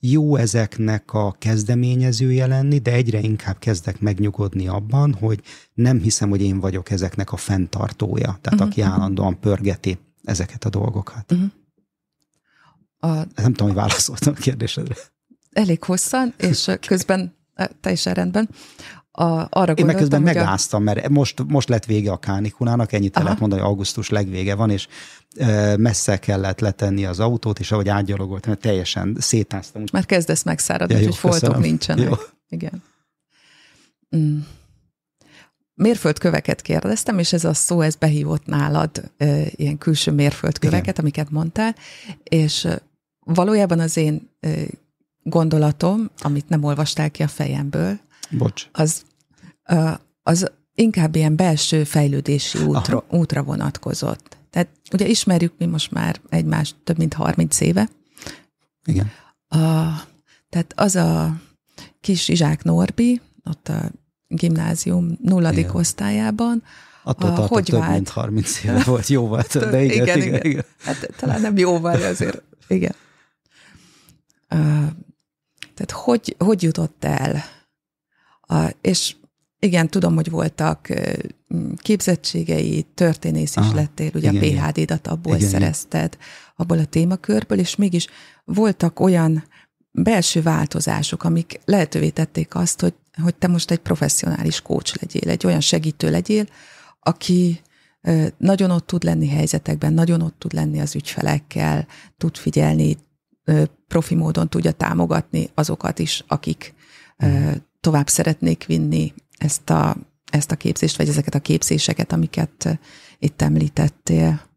jó 0.03 0.35
ezeknek 0.35 1.13
a 1.13 1.35
kezdeményezője 1.39 2.47
lenni, 2.47 2.77
de 2.77 2.91
egyre 2.91 3.19
inkább 3.19 3.59
kezdek 3.59 3.99
megnyugodni 3.99 4.67
abban, 4.67 5.13
hogy 5.13 5.41
nem 5.73 5.99
hiszem, 5.99 6.29
hogy 6.29 6.41
én 6.41 6.59
vagyok 6.59 6.89
ezeknek 6.89 7.31
a 7.31 7.37
fenntartója, 7.37 8.37
tehát 8.41 8.53
uh-huh. 8.53 8.67
aki 8.67 8.81
állandóan 8.81 9.39
pörgeti 9.39 9.99
ezeket 10.23 10.65
a 10.65 10.69
dolgokat. 10.69 11.31
Uh-huh. 11.31 11.49
A... 12.97 13.07
Nem 13.35 13.53
tudom, 13.53 13.67
hogy 13.67 13.75
válaszoltam 13.75 14.33
a 14.37 14.39
kérdésedre. 14.39 14.95
Elég 15.51 15.83
hosszan, 15.83 16.33
és 16.37 16.69
közben 16.87 17.35
teljesen 17.81 18.13
rendben. 18.13 18.49
A, 19.13 19.47
arra 19.49 19.73
Én 19.73 19.85
meg 19.85 19.95
közben 19.95 20.21
megáztam, 20.21 20.83
mert 20.83 21.09
most, 21.09 21.43
most 21.47 21.69
lett 21.69 21.85
vége 21.85 22.11
a 22.11 22.17
kánikulának, 22.17 22.91
ennyit 22.91 23.17
el 23.17 23.23
lehet 23.23 23.39
mondani, 23.39 23.61
hogy 23.61 23.69
augusztus 23.69 24.09
legvége 24.09 24.55
van, 24.55 24.69
és 24.69 24.87
messze 25.77 26.17
kellett 26.17 26.59
letenni 26.59 27.05
az 27.05 27.19
autót, 27.19 27.59
és 27.59 27.71
ahogy 27.71 27.89
átgyalogoltam, 27.89 28.55
teljesen 28.55 29.15
szétáztam. 29.19 29.83
Már 29.91 30.05
kezdesz 30.05 30.43
megszáradni, 30.43 30.95
ja, 30.95 31.03
hogy 31.03 31.15
foltok 31.15 31.59
nincsenek. 31.59 32.05
Jó. 32.05 32.13
Igen. 32.49 32.83
Mm. 34.15 34.39
Mérföldköveket 35.73 36.61
kérdeztem, 36.61 37.19
és 37.19 37.33
ez 37.33 37.43
a 37.43 37.53
szó, 37.53 37.81
ez 37.81 37.95
behívott 37.95 38.45
nálad 38.45 39.11
e, 39.17 39.43
ilyen 39.51 39.77
külső 39.77 40.11
mérföldköveket, 40.11 40.83
Igen. 40.83 40.99
amiket 40.99 41.29
mondtál, 41.29 41.75
és 42.23 42.67
valójában 43.19 43.79
az 43.79 43.97
én 43.97 44.29
e, 44.39 44.49
gondolatom, 45.23 46.09
amit 46.17 46.49
nem 46.49 46.63
olvastál 46.63 47.11
ki 47.11 47.23
a 47.23 47.27
fejemből, 47.27 47.99
Bocs. 48.31 48.67
Az, 48.71 49.03
az 50.23 50.51
inkább 50.75 51.15
ilyen 51.15 51.35
belső 51.35 51.83
fejlődési 51.83 52.63
útra, 52.63 53.03
útra 53.09 53.43
vonatkozott. 53.43 54.37
Tehát 54.49 54.69
ugye 54.91 55.07
ismerjük 55.07 55.53
mi 55.57 55.65
most 55.65 55.91
már 55.91 56.21
egymást 56.29 56.75
több 56.83 56.97
mint 56.97 57.13
30 57.13 57.59
éve. 57.59 57.89
Igen. 58.85 59.11
A, 59.47 59.57
tehát 60.49 60.73
az 60.75 60.95
a 60.95 61.41
kis 62.01 62.27
Izsák 62.27 62.63
Norbi, 62.63 63.21
ott 63.43 63.67
a 63.67 63.91
gimnázium 64.27 65.17
nulladik 65.21 65.59
igen. 65.59 65.75
osztályában, 65.75 66.63
Attól 67.03 67.29
a, 67.29 67.47
hogy 67.47 67.63
több 67.63 67.79
vált? 67.79 67.93
mint 67.93 68.09
30 68.09 68.63
éve 68.63 68.83
volt, 68.83 69.07
jó 69.07 69.27
volt, 69.27 69.69
de 69.69 69.83
igen, 69.83 70.03
igen, 70.03 70.21
igen, 70.21 70.41
igen. 70.43 70.65
Hát 70.83 71.09
talán 71.17 71.41
nem 71.41 71.57
jóval, 71.57 71.97
de 72.01 72.07
azért 72.07 72.41
igen. 72.67 72.95
Uh, 74.49 74.59
tehát 75.73 75.91
hogy, 75.91 76.35
hogy 76.37 76.63
jutott 76.63 77.03
el 77.03 77.43
a, 78.51 78.75
és 78.81 79.15
igen, 79.59 79.89
tudom, 79.89 80.15
hogy 80.15 80.29
voltak 80.29 80.87
képzettségei, 81.77 82.85
történész 82.93 83.55
is 83.55 83.55
Aha, 83.55 83.75
lettél, 83.75 84.11
ugye 84.13 84.31
igen, 84.31 84.57
a 84.57 84.69
PHD-dat 84.69 85.07
abból 85.07 85.35
igen, 85.35 85.49
szerezted, 85.49 86.17
abból 86.55 86.77
a 86.77 86.85
témakörből, 86.85 87.59
és 87.59 87.75
mégis 87.75 88.07
voltak 88.45 88.99
olyan 88.99 89.43
belső 89.91 90.41
változások, 90.41 91.23
amik 91.23 91.59
lehetővé 91.65 92.09
tették 92.09 92.55
azt, 92.55 92.81
hogy, 92.81 92.93
hogy 93.21 93.35
te 93.35 93.47
most 93.47 93.71
egy 93.71 93.79
professzionális 93.79 94.61
kócs 94.61 94.95
legyél, 94.95 95.29
egy 95.29 95.45
olyan 95.45 95.61
segítő 95.61 96.09
legyél, 96.09 96.45
aki 96.99 97.61
nagyon 98.37 98.71
ott 98.71 98.87
tud 98.87 99.03
lenni 99.03 99.27
helyzetekben, 99.27 99.93
nagyon 99.93 100.21
ott 100.21 100.39
tud 100.39 100.53
lenni 100.53 100.79
az 100.79 100.95
ügyfelekkel, 100.95 101.87
tud 102.17 102.37
figyelni, 102.37 102.97
profi 103.87 104.15
módon 104.15 104.49
tudja 104.49 104.71
támogatni 104.71 105.49
azokat 105.53 105.99
is, 105.99 106.23
akik 106.27 106.73
mm 107.25 107.51
tovább 107.81 108.07
szeretnék 108.07 108.65
vinni 108.65 109.13
ezt 109.37 109.69
a, 109.69 109.95
ezt 110.31 110.51
a 110.51 110.55
képzést, 110.55 110.97
vagy 110.97 111.09
ezeket 111.09 111.35
a 111.35 111.39
képzéseket, 111.39 112.11
amiket 112.11 112.65
eh, 112.65 112.77
itt 113.19 113.41
említettél. 113.41 114.49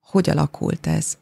Hogy 0.00 0.30
alakult 0.30 0.86
ez? 0.86 1.18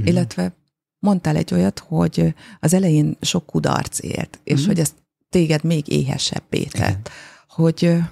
Mm. 0.00 0.04
Illetve 0.04 0.54
mondtál 0.98 1.36
egy 1.36 1.54
olyat, 1.54 1.78
hogy 1.78 2.34
az 2.60 2.72
elején 2.72 3.16
sok 3.20 3.46
kudarc 3.46 4.02
élt, 4.02 4.40
és 4.44 4.62
mm. 4.62 4.66
hogy 4.66 4.80
ezt 4.80 4.94
téged 5.28 5.64
még 5.64 5.88
éhesebbé 5.88 6.64
tett. 6.64 7.10
Hogy 7.48 7.84
eh, 7.84 8.08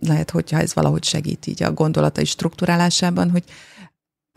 lehet, 0.00 0.30
hogyha 0.30 0.58
ez 0.58 0.74
valahogy 0.74 1.04
segít 1.04 1.46
így 1.46 1.62
a 1.62 1.72
gondolatai 1.72 2.24
struktúrálásában, 2.24 3.30
hogy 3.30 3.44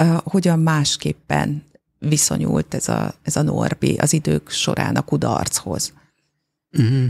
uh, 0.03 0.17
hogyan 0.23 0.59
másképpen 0.59 1.63
viszonyult 1.99 2.73
ez 2.73 2.87
a, 2.87 3.13
ez 3.21 3.35
a 3.35 3.41
Norbi 3.41 3.95
az 3.95 4.13
idők 4.13 4.49
során 4.49 4.95
a 4.95 5.01
kudarchoz? 5.01 5.93
Mm-hmm. 6.81 7.09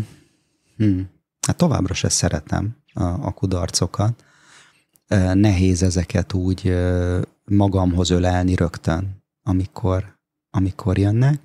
Mm. 0.83 1.01
Hát 1.47 1.57
továbbra 1.57 1.93
se 1.93 2.09
szeretem 2.09 2.75
a, 2.93 3.03
a 3.03 3.31
kudarcokat. 3.31 4.23
Nehéz 5.33 5.83
ezeket 5.83 6.33
úgy 6.33 6.77
magamhoz 7.45 8.09
ölelni 8.09 8.55
rögtön, 8.55 9.23
amikor, 9.43 10.17
amikor 10.49 10.97
jönnek. 10.97 11.39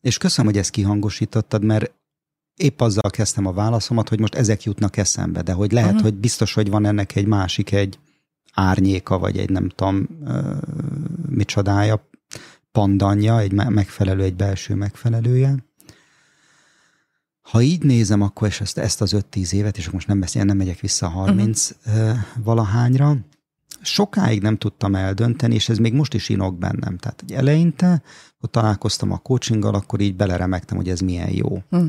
És 0.00 0.18
köszönöm, 0.18 0.50
hogy 0.50 0.60
ezt 0.60 0.70
kihangosítottad, 0.70 1.64
mert 1.64 1.92
épp 2.56 2.80
azzal 2.80 3.10
kezdtem 3.10 3.46
a 3.46 3.52
válaszomat, 3.52 4.08
hogy 4.08 4.20
most 4.20 4.34
ezek 4.34 4.62
jutnak 4.62 4.96
eszembe, 4.96 5.42
de 5.42 5.52
hogy 5.52 5.72
lehet, 5.72 5.90
uh-huh. 5.90 6.04
hogy 6.04 6.14
biztos, 6.14 6.54
hogy 6.54 6.70
van 6.70 6.84
ennek 6.84 7.16
egy 7.16 7.26
másik, 7.26 7.72
egy 7.72 7.98
árnyéka, 8.52 9.18
vagy 9.18 9.38
egy 9.38 9.50
nem 9.50 9.68
tudom, 9.68 10.08
micsodája, 11.28 12.08
pandanja, 12.72 13.40
egy 13.40 13.52
megfelelő, 13.52 14.22
egy 14.22 14.36
belső 14.36 14.74
megfelelője. 14.74 15.54
Ha 17.42 17.60
így 17.60 17.82
nézem, 17.82 18.20
akkor 18.20 18.48
és 18.48 18.60
ezt, 18.60 18.78
ezt 18.78 19.00
az 19.00 19.16
5-10 19.32 19.52
évet, 19.52 19.76
és 19.76 19.90
most 19.90 20.06
nem 20.06 20.20
beszélem, 20.20 20.46
nem 20.46 20.56
megyek 20.56 20.80
vissza 20.80 21.08
30 21.08 21.70
uh-huh. 21.70 22.06
Mhm. 22.06 22.18
valahányra, 22.44 23.16
sokáig 23.82 24.42
nem 24.42 24.56
tudtam 24.56 24.94
eldönteni, 24.94 25.54
és 25.54 25.68
ez 25.68 25.78
még 25.78 25.92
most 25.92 26.14
is 26.14 26.28
inok 26.28 26.58
bennem. 26.58 26.96
Tehát 26.96 27.20
hogy 27.20 27.32
eleinte, 27.32 28.02
hogy 28.38 28.50
találkoztam 28.50 29.12
a 29.12 29.18
coachinggal, 29.18 29.74
akkor 29.74 30.00
így 30.00 30.16
beleremegtem, 30.16 30.76
hogy 30.76 30.88
ez 30.88 31.00
milyen 31.00 31.30
jó. 31.30 31.62
Uh-huh. 31.70 31.88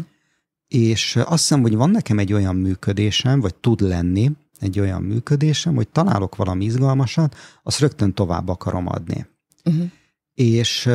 És 0.67 1.15
azt 1.15 1.29
hiszem, 1.29 1.61
hogy 1.61 1.75
van 1.75 1.89
nekem 1.89 2.19
egy 2.19 2.33
olyan 2.33 2.55
működésem, 2.55 3.39
vagy 3.39 3.55
tud 3.55 3.81
lenni 3.81 4.31
egy 4.59 4.79
olyan 4.79 5.01
működésem, 5.01 5.75
hogy 5.75 5.87
találok 5.87 6.35
valami 6.35 6.65
izgalmasat, 6.65 7.35
azt 7.63 7.79
rögtön 7.79 8.13
tovább 8.13 8.47
akarom 8.47 8.87
adni. 8.87 9.25
Uh-huh. 9.65 9.91
És 10.33 10.89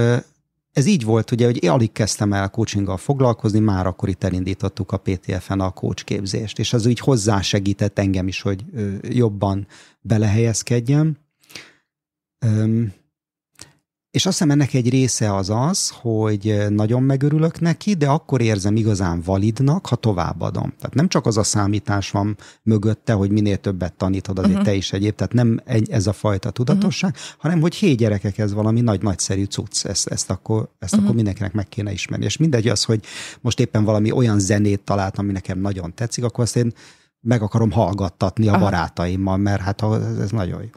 ez 0.72 0.87
így 0.87 1.05
volt, 1.05 1.31
ugye, 1.31 1.44
hogy 1.44 1.66
alig 1.66 1.92
kezdtem 1.92 2.33
el 2.33 2.51
coachinggal 2.51 2.96
foglalkozni, 2.96 3.59
már 3.59 3.87
akkor 3.87 4.09
itt 4.09 4.24
elindítottuk 4.24 4.92
a 4.92 4.96
PTF-en 4.96 5.61
a 5.61 5.70
coach 5.70 6.05
képzést, 6.05 6.59
és 6.59 6.72
az 6.72 6.87
úgy 6.87 6.98
hozzásegített 6.98 7.98
engem 7.98 8.29
is, 8.29 8.40
hogy 8.40 8.64
jobban 9.03 9.66
belehelyezkedjem. 10.01 11.18
És 14.11 14.27
azt 14.27 14.38
hiszem 14.38 14.51
ennek 14.51 14.75
egy 14.75 14.88
része 14.88 15.35
az 15.35 15.51
az, 15.51 15.92
hogy 16.01 16.64
nagyon 16.68 17.03
megörülök 17.03 17.61
neki, 17.61 17.94
de 17.94 18.09
akkor 18.09 18.40
érzem 18.40 18.77
igazán 18.77 19.21
validnak, 19.21 19.87
ha 19.87 19.97
továbbadom. 19.97 20.73
Tehát 20.79 20.94
nem 20.94 21.09
csak 21.09 21.27
az 21.27 21.37
a 21.37 21.42
számítás 21.42 22.11
van 22.11 22.37
mögötte, 22.62 23.12
hogy 23.12 23.31
minél 23.31 23.57
többet 23.57 23.92
tanítod, 23.92 24.38
azért 24.38 24.53
uh-huh. 24.53 24.68
te 24.68 24.75
is 24.75 24.92
egyéb, 24.92 25.14
tehát 25.14 25.33
nem 25.33 25.61
egy, 25.64 25.90
ez 25.90 26.07
a 26.07 26.12
fajta 26.12 26.51
tudatosság, 26.51 27.11
uh-huh. 27.11 27.27
hanem 27.38 27.61
hogy 27.61 27.75
hé 27.75 27.94
gyerekek, 27.94 28.38
ez 28.38 28.53
valami 28.53 28.81
nagy 28.81 29.03
nagyszerű 29.03 29.44
cucc, 29.44 29.85
ezt, 29.85 30.07
ezt, 30.07 30.31
akkor, 30.31 30.68
ezt 30.79 30.92
uh-huh. 30.92 31.03
akkor 31.05 31.14
mindenkinek 31.14 31.53
meg 31.53 31.68
kéne 31.68 31.92
ismerni. 31.92 32.25
És 32.25 32.37
mindegy 32.37 32.68
az, 32.68 32.85
hogy 32.85 33.05
most 33.40 33.61
éppen 33.61 33.85
valami 33.85 34.11
olyan 34.11 34.38
zenét 34.38 34.81
talált, 34.81 35.18
ami 35.18 35.33
nekem 35.33 35.59
nagyon 35.59 35.94
tetszik, 35.94 36.25
akkor 36.25 36.44
azt 36.44 36.57
én 36.57 36.73
meg 37.21 37.42
akarom 37.42 37.71
hallgattatni 37.71 38.49
a 38.49 38.53
Aha. 38.53 38.61
barátaimmal, 38.61 39.37
mert 39.37 39.61
hát 39.61 39.83
ez 40.21 40.31
nagyon 40.31 40.62
jó 40.62 40.68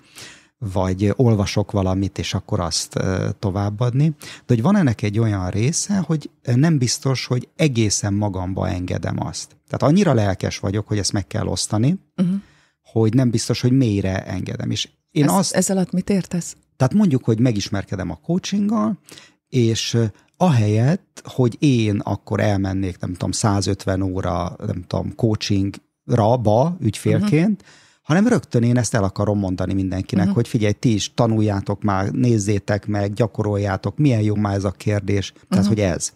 vagy 0.73 1.13
olvasok 1.15 1.71
valamit, 1.71 2.17
és 2.17 2.33
akkor 2.33 2.59
azt 2.59 2.99
továbbadni. 3.39 4.15
De 4.19 4.53
hogy 4.53 4.61
van 4.61 4.75
ennek 4.75 5.01
egy 5.01 5.19
olyan 5.19 5.49
része, 5.49 5.97
hogy 5.97 6.29
nem 6.43 6.77
biztos, 6.77 7.25
hogy 7.25 7.47
egészen 7.55 8.13
magamba 8.13 8.67
engedem 8.67 9.25
azt. 9.25 9.55
Tehát 9.67 9.93
annyira 9.93 10.13
lelkes 10.13 10.59
vagyok, 10.59 10.87
hogy 10.87 10.97
ezt 10.97 11.13
meg 11.13 11.27
kell 11.27 11.47
osztani, 11.47 11.99
uh-huh. 12.17 12.35
hogy 12.83 13.13
nem 13.13 13.29
biztos, 13.29 13.61
hogy 13.61 13.71
mélyre 13.71 14.25
engedem. 14.25 14.71
És 14.71 14.89
én 15.11 15.23
ez, 15.23 15.31
azt, 15.31 15.53
ez 15.53 15.69
alatt 15.69 15.91
mit 15.91 16.09
értesz? 16.09 16.55
Tehát 16.77 16.93
mondjuk, 16.93 17.23
hogy 17.23 17.39
megismerkedem 17.39 18.09
a 18.09 18.19
coachinggal, 18.23 18.99
és 19.47 19.97
ahelyett, 20.37 21.21
hogy 21.25 21.55
én 21.59 21.99
akkor 21.99 22.39
elmennék, 22.39 22.99
nem 22.99 23.11
tudom, 23.11 23.31
150 23.31 24.01
óra, 24.01 24.55
nem 24.65 24.83
tudom, 24.87 25.15
coachingra, 25.15 26.37
ba, 26.41 26.77
ügyfélként, 26.79 27.61
uh-huh 27.61 27.79
hanem 28.11 28.27
rögtön 28.27 28.63
én 28.63 28.77
ezt 28.77 28.93
el 28.93 29.03
akarom 29.03 29.39
mondani 29.39 29.73
mindenkinek, 29.73 30.23
uh-huh. 30.23 30.37
hogy 30.37 30.47
figyelj, 30.47 30.73
ti 30.73 30.93
is 30.93 31.13
tanuljátok 31.13 31.81
már, 31.81 32.11
nézzétek 32.11 32.87
meg, 32.87 33.13
gyakoroljátok, 33.13 33.97
milyen 33.97 34.21
jó 34.21 34.35
már 34.35 34.55
ez 34.55 34.63
a 34.63 34.71
kérdés. 34.71 35.31
Tehát, 35.31 35.47
uh-huh. 35.49 35.67
hogy 35.67 35.79
ez. 35.79 36.13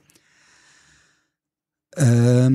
Ö, 1.98 2.48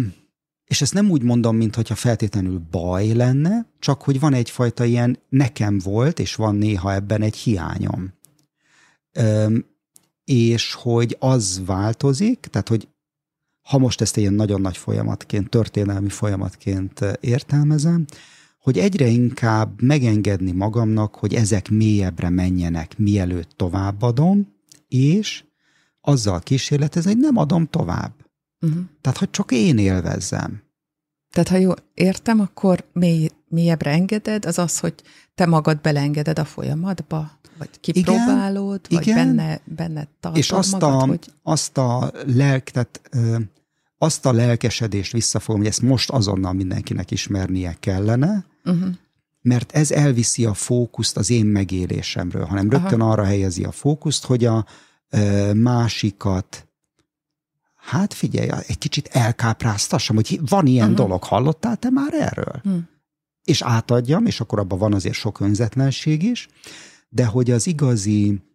és 0.65 0.81
ezt 0.81 0.95
nem 0.95 1.11
úgy 1.11 1.23
mondom, 1.23 1.57
mintha 1.57 1.95
feltétlenül 1.95 2.63
baj 2.71 3.13
lenne, 3.13 3.67
csak 3.79 4.03
hogy 4.03 4.21
van 4.21 4.35
egyfajta 4.35 4.85
ilyen 4.85 5.19
nekem 5.29 5.79
volt, 5.79 6.19
és 6.19 6.35
van 6.35 6.57
néha 6.57 6.95
ebben 6.95 7.23
egy 7.23 7.37
hiányom. 7.37 8.13
Ö, 9.13 9.57
és 10.25 10.75
hogy 10.75 11.17
az 11.19 11.63
változik, 11.67 12.41
tehát 12.41 12.69
hogy 12.69 12.89
ha 13.63 13.79
most 13.79 14.01
ezt 14.01 14.17
ilyen 14.17 14.35
nagyon 14.35 14.61
nagy 14.61 14.77
folyamatként, 14.77 15.49
történelmi 15.49 16.09
folyamatként 16.09 17.01
értelmezem, 17.21 18.05
hogy 18.61 18.79
egyre 18.79 19.07
inkább 19.07 19.83
megengedni 19.83 20.53
magamnak, 20.53 21.15
hogy 21.15 21.35
ezek 21.35 21.71
mélyebbre 21.71 22.29
menjenek, 22.29 22.99
mielőtt 22.99 23.51
továbbadom, 23.57 24.55
és 24.89 25.45
azzal 26.01 26.41
kísérletezni, 26.41 27.11
hogy 27.13 27.21
nem 27.21 27.37
adom 27.37 27.67
tovább. 27.67 28.13
Uh-huh. 28.61 28.83
Tehát, 29.01 29.19
hogy 29.19 29.31
csak 29.31 29.53
én 29.53 29.79
élvezzem. 29.79 30.63
Tehát, 31.31 31.49
ha 31.49 31.57
jól 31.57 31.77
értem, 31.95 32.41
akkor 32.41 32.85
mély, 32.93 33.29
mélyebbre 33.49 33.91
engeded, 33.91 34.45
az 34.45 34.59
az, 34.59 34.79
hogy 34.79 34.95
te 35.35 35.47
magad 35.47 35.81
belengeded 35.81 36.39
a 36.39 36.45
folyamatba? 36.45 37.31
Vagy 37.59 37.81
kipróbálod? 37.81 38.81
Igen, 38.89 38.99
vagy 38.99 39.07
igen. 39.07 39.37
benne, 39.37 39.61
benne 39.65 40.09
tartod 40.21 40.41
És 40.41 40.51
azt 40.51 40.73
magad, 40.73 40.93
a, 40.93 41.07
hogy... 41.07 41.33
azt 41.43 41.79
a 41.79 42.13
lelk, 42.27 42.65
tehát 42.65 43.01
ö, 43.11 43.39
azt 43.99 44.27
a 44.27 44.33
lelkesedést 44.33 45.13
visszafogom, 45.13 45.61
hogy 45.61 45.71
ezt 45.71 45.83
most 45.83 46.11
azonnal 46.11 46.53
mindenkinek 46.53 47.11
ismernie 47.11 47.77
kellene, 47.81 48.45
uh-huh. 48.65 48.89
mert 49.43 49.73
ez 49.73 49.91
elviszi 49.91 50.45
a 50.45 50.55
fókuszt 50.55 51.17
az 51.17 51.31
én 51.31 51.47
megélésemről, 51.47 52.45
hanem 52.45 52.71
rögtön 52.71 53.01
Aha. 53.01 53.11
arra 53.11 53.25
helyezi 53.25 53.65
a 53.65 53.73
fókuszt, 53.73 54.25
hogy 54.25 54.45
a 54.45 54.67
ö, 55.11 55.53
másikat 55.55 56.65
hát 57.77 58.15
figyelj, 58.15 58.49
egy 58.67 58.79
kicsit 58.79 59.07
elkápráztassam, 59.07 60.17
hogy 60.17 60.41
van 60.49 60.67
ilyen 60.67 60.91
uh-huh. 60.91 61.07
dolog, 61.07 61.25
hallottál 61.25 61.77
te 61.77 61.91
már 61.91 62.15
erről? 62.15 62.61
Uh-huh. 62.65 62.83
És 63.45 63.63
átadjam, 63.63 64.27
és 64.27 64.41
akkor 64.41 64.59
abban 64.59 64.79
van 64.79 64.95
azért 64.95 65.15
sok 65.15 65.41
önzetlenség 65.41 66.23
is, 66.23 66.49
de 67.09 67.25
hogy 67.25 67.51
az 67.51 67.67
igazi 67.67 68.50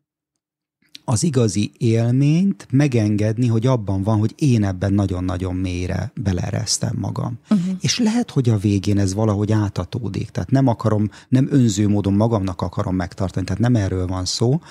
az 1.06 1.24
igazi 1.24 1.72
élményt 1.78 2.68
megengedni, 2.72 3.48
hogy 3.48 3.68
abban 3.68 4.04
van, 4.04 4.20
hogy 4.20 4.34
én 4.38 4.64
ebben 4.64 4.94
nagyon-nagyon 4.94 5.56
mélyre 5.56 6.12
belereztem 6.16 6.96
magam. 7.00 7.40
Uh-huh. 7.50 7.76
És 7.82 8.00
lehet, 8.00 8.32
hogy 8.32 8.50
a 8.50 8.58
végén 8.58 9.00
ez 9.00 9.14
valahogy 9.14 9.52
átatódik. 9.52 10.30
Tehát 10.30 10.52
nem 10.52 10.68
akarom, 10.68 11.10
nem 11.30 11.48
önző 11.52 11.88
módon 11.88 12.14
magamnak 12.14 12.62
akarom 12.62 12.96
megtartani, 12.96 13.46
tehát 13.46 13.62
nem 13.62 13.76
erről 13.76 14.08
van 14.08 14.26
szó, 14.26 14.62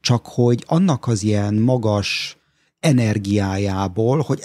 csak 0.00 0.26
hogy 0.26 0.64
annak 0.66 1.06
az 1.06 1.22
ilyen 1.22 1.54
magas 1.54 2.36
energiájából, 2.80 4.20
hogy 4.20 4.40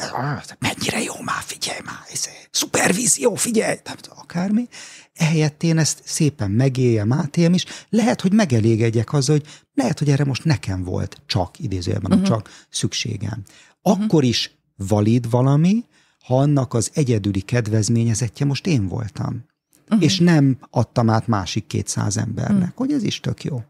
mennyire 0.59 1.03
jó 1.03 1.13
már, 1.23 1.41
figyelj 1.45 1.79
már, 1.85 2.01
ez 2.11 2.25
szupervízió, 2.51 3.35
figyelj, 3.35 3.77
tehát 3.83 4.09
akármi, 4.15 4.67
ehelyett 5.13 5.63
én 5.63 5.77
ezt 5.77 6.01
szépen 6.05 6.51
megéljem, 6.51 7.13
átéljem 7.13 7.53
is, 7.53 7.65
lehet, 7.89 8.21
hogy 8.21 8.33
megelégedjek 8.33 9.13
az, 9.13 9.27
hogy 9.27 9.45
lehet, 9.73 9.99
hogy 9.99 10.09
erre 10.09 10.23
most 10.23 10.43
nekem 10.43 10.83
volt 10.83 11.21
csak, 11.25 11.59
idézőjelben, 11.59 12.11
uh-huh. 12.11 12.27
csak 12.27 12.65
szükségem. 12.69 13.43
Mhm. 13.43 13.91
Akkor 13.93 14.03
uh-huh. 14.03 14.27
is 14.27 14.57
valid 14.75 15.29
valami, 15.29 15.85
ha 16.25 16.37
annak 16.37 16.73
az 16.73 16.91
egyedüli 16.93 17.41
kedvezményezetje 17.41 18.45
most 18.45 18.67
én 18.67 18.87
voltam. 18.87 19.45
Uh-huh. 19.89 20.03
És 20.03 20.19
nem 20.19 20.57
adtam 20.69 21.09
át 21.09 21.27
másik 21.27 21.67
kétszáz 21.67 22.17
embernek, 22.17 22.61
uh-huh. 22.61 22.75
hogy 22.75 22.91
ez 22.91 23.03
is 23.03 23.19
tök 23.19 23.43
jó. 23.43 23.63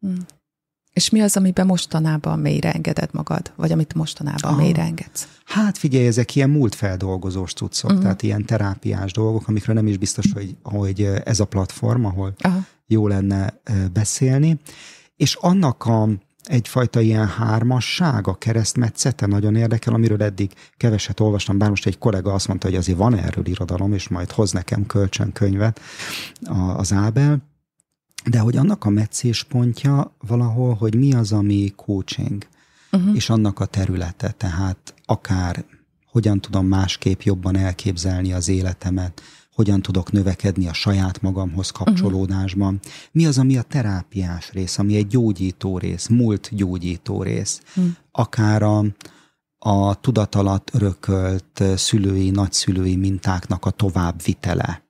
Uh-huh. 0.00 0.24
És 0.92 1.10
mi 1.10 1.20
az, 1.20 1.36
amiben 1.36 1.66
mostanában 1.66 2.38
mélyre 2.38 2.72
engeded 2.72 3.08
magad? 3.12 3.52
Vagy 3.56 3.72
amit 3.72 3.94
mostanában 3.94 4.52
Aha. 4.52 4.62
mélyre 4.62 4.82
engedsz? 4.82 5.28
Hát 5.44 5.78
figyelj, 5.78 6.06
ezek 6.06 6.36
ilyen 6.36 6.50
múltfeldolgozós 6.50 7.52
cuccok, 7.52 7.90
uh-huh. 7.90 8.02
tehát 8.02 8.22
ilyen 8.22 8.44
terápiás 8.44 9.12
dolgok, 9.12 9.48
amikről 9.48 9.74
nem 9.74 9.86
is 9.86 9.96
biztos, 9.96 10.32
hogy, 10.32 10.56
hogy 10.62 11.08
ez 11.24 11.40
a 11.40 11.44
platform, 11.44 12.04
ahol 12.04 12.34
Aha. 12.38 12.58
jó 12.86 13.08
lenne 13.08 13.60
beszélni. 13.92 14.60
És 15.16 15.34
annak 15.34 15.84
a 15.84 16.08
egyfajta 16.42 17.00
ilyen 17.00 17.26
hármasság, 17.26 18.26
a 18.26 18.34
keresztmetszete 18.34 19.26
nagyon 19.26 19.56
érdekel, 19.56 19.94
amiről 19.94 20.22
eddig 20.22 20.52
keveset 20.76 21.20
olvastam, 21.20 21.58
bár 21.58 21.68
most 21.68 21.86
egy 21.86 21.98
kollega 21.98 22.32
azt 22.32 22.48
mondta, 22.48 22.66
hogy 22.66 22.76
azért 22.76 22.98
van 22.98 23.18
erről 23.18 23.46
irodalom, 23.46 23.92
és 23.92 24.08
majd 24.08 24.30
hoz 24.30 24.52
nekem 24.52 24.86
kölcsönkönyvet 24.86 25.80
az 26.76 26.92
Ábel, 26.92 27.51
de 28.24 28.38
hogy 28.38 28.56
annak 28.56 28.84
a 28.84 28.90
meccéspontja 28.90 30.16
valahol, 30.26 30.74
hogy 30.74 30.94
mi 30.94 31.14
az, 31.14 31.32
ami 31.32 31.72
coaching, 31.76 32.46
uh-huh. 32.92 33.16
és 33.16 33.30
annak 33.30 33.60
a 33.60 33.66
területe, 33.66 34.30
tehát 34.30 34.94
akár 35.04 35.64
hogyan 36.10 36.40
tudom 36.40 36.66
másképp 36.66 37.20
jobban 37.20 37.56
elképzelni 37.56 38.32
az 38.32 38.48
életemet, 38.48 39.22
hogyan 39.54 39.82
tudok 39.82 40.12
növekedni 40.12 40.68
a 40.68 40.72
saját 40.72 41.22
magamhoz 41.22 41.70
kapcsolódásban. 41.70 42.74
Uh-huh. 42.74 42.92
Mi 43.12 43.26
az, 43.26 43.38
ami 43.38 43.56
a 43.56 43.62
terápiás 43.62 44.52
rész, 44.52 44.78
ami 44.78 44.96
egy 44.96 45.06
gyógyító 45.06 45.78
rész, 45.78 46.06
múlt 46.06 46.48
gyógyító 46.52 47.22
rész. 47.22 47.60
Uh-huh. 47.68 47.92
Akár 48.12 48.62
a, 48.62 48.84
a 49.58 50.00
tudat 50.00 50.36
örökölt 50.72 51.62
szülői, 51.76 52.30
nagyszülői 52.30 52.96
mintáknak 52.96 53.64
a 53.64 53.70
továbbvitele 53.70 54.82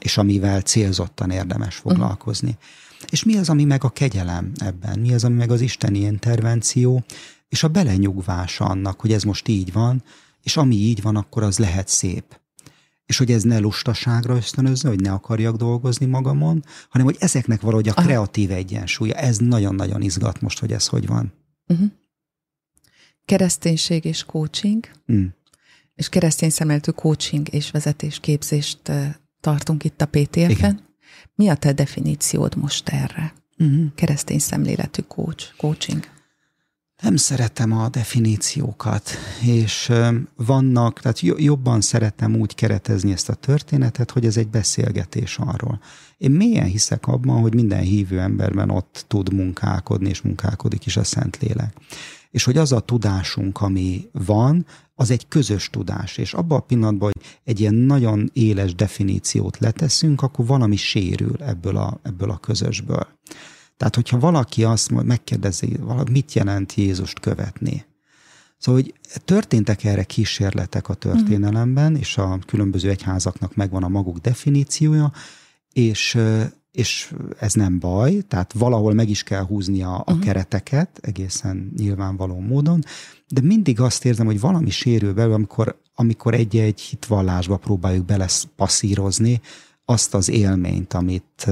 és 0.00 0.16
amivel 0.16 0.60
célzottan 0.60 1.30
érdemes 1.30 1.80
mhm. 1.80 1.88
foglalkozni. 1.88 2.48
Uh-huh. 2.48 2.64
És 3.10 3.24
mi 3.24 3.36
az, 3.36 3.48
ami 3.48 3.64
meg 3.64 3.84
a 3.84 3.88
kegyelem 3.88 4.52
ebben? 4.56 4.98
Mi 4.98 5.14
az, 5.14 5.24
ami 5.24 5.34
meg 5.34 5.50
az 5.50 5.60
isteni 5.60 5.98
intervenció, 5.98 7.04
és 7.48 7.62
a 7.62 7.68
belenyugvása 7.68 8.64
annak, 8.64 9.00
hogy 9.00 9.12
ez 9.12 9.22
most 9.22 9.48
így 9.48 9.72
van, 9.72 10.02
és 10.42 10.56
ami 10.56 10.74
így 10.74 11.02
van, 11.02 11.16
akkor 11.16 11.42
az 11.42 11.58
lehet 11.58 11.88
szép. 11.88 12.40
És 13.06 13.18
hogy 13.18 13.30
ez 13.30 13.42
ne 13.42 13.58
lustaságra 13.58 14.36
ösztönözze, 14.36 14.88
hogy 14.88 15.00
ne 15.00 15.12
akarjak 15.12 15.56
dolgozni 15.56 16.06
magamon, 16.06 16.64
hanem 16.88 17.06
hogy 17.06 17.16
ezeknek 17.20 17.60
valahogy 17.60 17.88
a 17.88 17.92
kreatív 17.92 18.50
egyensúlya. 18.50 19.14
Ez 19.14 19.38
nagyon-nagyon 19.38 20.02
izgat 20.02 20.40
most, 20.40 20.58
hogy 20.58 20.72
ez 20.72 20.86
hogy 20.86 21.06
van. 21.06 21.32
Uh-huh. 21.66 21.90
Kereszténység 23.24 24.04
és 24.04 24.24
coaching, 24.24 24.90
mm. 25.12 25.26
és 25.94 26.08
keresztény 26.08 26.50
szemeltű 26.50 26.90
coaching 26.90 27.48
és 27.48 27.70
vezetésképzést 27.70 28.92
tartunk 29.40 29.84
itt 29.84 30.00
a 30.00 30.06
PTF-en. 30.06 30.80
Mi 31.34 31.48
a 31.48 31.54
te 31.54 31.72
definíciód 31.72 32.56
most 32.56 32.88
erre? 32.88 33.32
Uh-huh. 33.58 33.84
Keresztény 33.94 34.38
szemléletű 34.38 35.02
coach, 35.02 35.56
coaching. 35.56 36.04
Nem 37.02 37.16
szeretem 37.16 37.72
a 37.72 37.88
definíciókat, 37.88 39.10
és 39.42 39.92
vannak, 40.36 41.00
tehát 41.00 41.20
jobban 41.20 41.80
szeretem 41.80 42.36
úgy 42.36 42.54
keretezni 42.54 43.12
ezt 43.12 43.28
a 43.28 43.34
történetet, 43.34 44.10
hogy 44.10 44.26
ez 44.26 44.36
egy 44.36 44.48
beszélgetés 44.48 45.38
arról. 45.38 45.80
Én 46.16 46.30
mélyen 46.30 46.64
hiszek 46.64 47.06
abban, 47.06 47.40
hogy 47.40 47.54
minden 47.54 47.80
hívő 47.80 48.20
emberben 48.20 48.70
ott 48.70 49.04
tud 49.08 49.32
munkálkodni, 49.32 50.08
és 50.08 50.20
munkálkodik 50.20 50.86
is 50.86 50.96
a 50.96 51.04
Szentlélek 51.04 51.74
és 52.30 52.44
hogy 52.44 52.56
az 52.56 52.72
a 52.72 52.80
tudásunk, 52.80 53.60
ami 53.60 54.08
van, 54.12 54.66
az 54.94 55.10
egy 55.10 55.28
közös 55.28 55.70
tudás, 55.70 56.16
és 56.16 56.32
abban 56.32 56.58
a 56.58 56.62
pillanatban, 56.62 57.10
hogy 57.12 57.40
egy 57.44 57.60
ilyen 57.60 57.74
nagyon 57.74 58.30
éles 58.32 58.74
definíciót 58.74 59.58
leteszünk, 59.58 60.22
akkor 60.22 60.46
valami 60.46 60.76
sérül 60.76 61.36
ebből 61.42 61.76
a, 61.76 62.00
ebből 62.02 62.30
a 62.30 62.38
közösből. 62.38 63.06
Tehát, 63.76 63.94
hogyha 63.94 64.18
valaki 64.18 64.64
azt 64.64 64.90
megkérdezi, 64.90 65.78
mit 66.10 66.32
jelent 66.32 66.74
Jézust 66.74 67.20
követni, 67.20 67.88
Szóval, 68.60 68.80
hogy 68.80 68.94
történtek 69.24 69.84
erre 69.84 70.04
kísérletek 70.04 70.88
a 70.88 70.94
történelemben, 70.94 71.96
és 71.96 72.18
a 72.18 72.38
különböző 72.46 72.90
egyházaknak 72.90 73.54
megvan 73.54 73.82
a 73.82 73.88
maguk 73.88 74.18
definíciója, 74.18 75.12
és 75.72 76.18
és 76.72 77.14
ez 77.38 77.52
nem 77.52 77.78
baj, 77.78 78.20
tehát 78.28 78.52
valahol 78.52 78.92
meg 78.92 79.08
is 79.08 79.22
kell 79.22 79.42
húzni 79.44 79.82
a, 79.82 79.94
a 79.94 79.98
uh-huh. 79.98 80.18
kereteket, 80.18 80.98
egészen 81.02 81.72
nyilvánvaló 81.76 82.38
módon, 82.38 82.82
de 83.28 83.40
mindig 83.40 83.80
azt 83.80 84.04
érzem, 84.04 84.26
hogy 84.26 84.40
valami 84.40 84.70
sérül 84.70 85.14
belőle, 85.14 85.34
amikor, 85.34 85.80
amikor 85.94 86.34
egy-egy 86.34 86.80
hitvallásba 86.80 87.56
próbáljuk 87.56 88.04
beleszpasszírozni 88.04 89.40
azt 89.84 90.14
az 90.14 90.28
élményt, 90.28 90.92
amit 90.94 91.46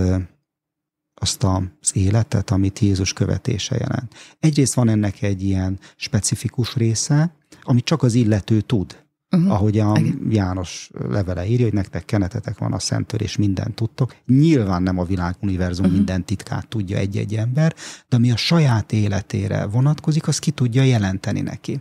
azt 1.15 1.45
az 1.45 1.91
életet, 1.93 2.51
amit 2.51 2.79
Jézus 2.79 3.13
követése 3.13 3.77
jelent. 3.77 4.15
Egyrészt 4.41 4.75
van 4.75 4.89
ennek 4.89 5.23
egy 5.23 5.43
ilyen 5.43 5.79
specifikus 5.97 6.75
része, 6.75 7.35
amit 7.63 7.85
csak 7.85 8.03
az 8.03 8.15
illető 8.15 8.61
tud. 8.61 9.07
Uh-huh. 9.31 9.53
Ahogy 9.53 9.79
a 9.79 9.97
Igen. 9.99 10.27
János 10.31 10.91
levele 11.09 11.47
írja, 11.47 11.65
hogy 11.65 11.75
nektek 11.75 12.05
kenetetek 12.05 12.59
van 12.59 12.73
a 12.73 12.79
szentől, 12.79 13.21
és 13.21 13.37
mindent 13.37 13.75
tudtok. 13.75 14.15
Nyilván 14.27 14.83
nem 14.83 14.99
a 14.99 15.05
világ 15.05 15.37
univerzum 15.41 15.85
uh-huh. 15.85 15.99
minden 15.99 16.25
titkát 16.25 16.69
tudja 16.69 16.97
egy-egy 16.97 17.35
ember, 17.35 17.75
de 18.09 18.17
ami 18.17 18.31
a 18.31 18.37
saját 18.37 18.93
életére 18.93 19.67
vonatkozik, 19.67 20.29
az 20.29 20.39
ki 20.39 20.51
tudja 20.51 20.83
jelenteni 20.83 21.41
neki. 21.41 21.81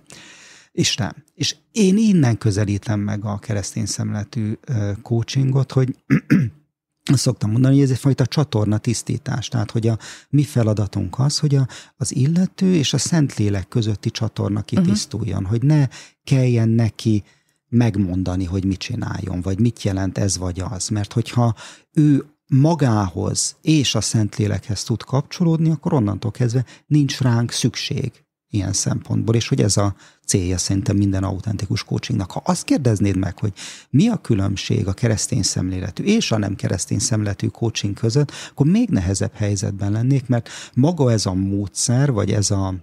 Isten. 0.71 1.23
És 1.33 1.55
én 1.71 1.97
innen 1.97 2.37
közelítem 2.37 2.99
meg 2.99 3.25
a 3.25 3.37
keresztény 3.37 3.85
szemletű 3.85 4.53
coachingot, 5.01 5.71
hogy 5.71 5.95
azt 7.11 7.21
szoktam 7.21 7.51
mondani, 7.51 7.73
hogy 7.73 7.83
ez 7.83 7.91
egyfajta 7.91 8.25
csatorna 8.25 8.77
tisztítás. 8.77 9.47
Tehát, 9.47 9.71
hogy 9.71 9.87
a 9.87 9.97
mi 10.29 10.43
feladatunk 10.43 11.19
az, 11.19 11.39
hogy 11.39 11.55
a, 11.55 11.67
az 11.97 12.15
illető 12.15 12.75
és 12.75 12.93
a 12.93 12.97
Szentlélek 12.97 13.67
közötti 13.67 14.09
csatorna 14.09 14.61
kitisztuljon, 14.61 15.43
uh-huh. 15.43 15.49
hogy 15.49 15.63
ne 15.63 15.87
kelljen 16.23 16.69
neki 16.69 17.23
megmondani, 17.69 18.45
hogy 18.45 18.65
mit 18.65 18.79
csináljon, 18.79 19.41
vagy 19.41 19.59
mit 19.59 19.83
jelent 19.83 20.17
ez 20.17 20.37
vagy 20.37 20.59
az. 20.59 20.87
Mert 20.87 21.13
hogyha 21.13 21.55
ő 21.93 22.25
magához 22.47 23.55
és 23.61 23.95
a 23.95 24.01
Szentlélekhez 24.01 24.83
tud 24.83 25.03
kapcsolódni, 25.03 25.69
akkor 25.69 25.93
onnantól 25.93 26.31
kezdve 26.31 26.65
nincs 26.85 27.19
ránk 27.21 27.51
szükség 27.51 28.11
ilyen 28.49 28.73
szempontból, 28.73 29.35
és 29.35 29.47
hogy 29.47 29.61
ez 29.61 29.77
a 29.77 29.95
célja 30.25 30.57
szerintem 30.57 30.95
minden 30.95 31.23
autentikus 31.23 31.83
coachingnak. 31.83 32.31
Ha 32.31 32.41
azt 32.45 32.63
kérdeznéd 32.63 33.17
meg, 33.17 33.39
hogy 33.39 33.53
mi 33.89 34.07
a 34.07 34.17
különbség 34.17 34.87
a 34.87 34.93
keresztény 34.93 35.43
szemléletű 35.43 36.03
és 36.03 36.31
a 36.31 36.37
nem 36.37 36.55
keresztény 36.55 36.99
szemléletű 36.99 37.47
coaching 37.47 37.93
között, 37.93 38.31
akkor 38.49 38.65
még 38.65 38.89
nehezebb 38.89 39.33
helyzetben 39.33 39.91
lennék, 39.91 40.27
mert 40.27 40.49
maga 40.73 41.11
ez 41.11 41.25
a 41.25 41.33
módszer, 41.33 42.11
vagy 42.11 42.31
ez 42.31 42.51
a 42.51 42.75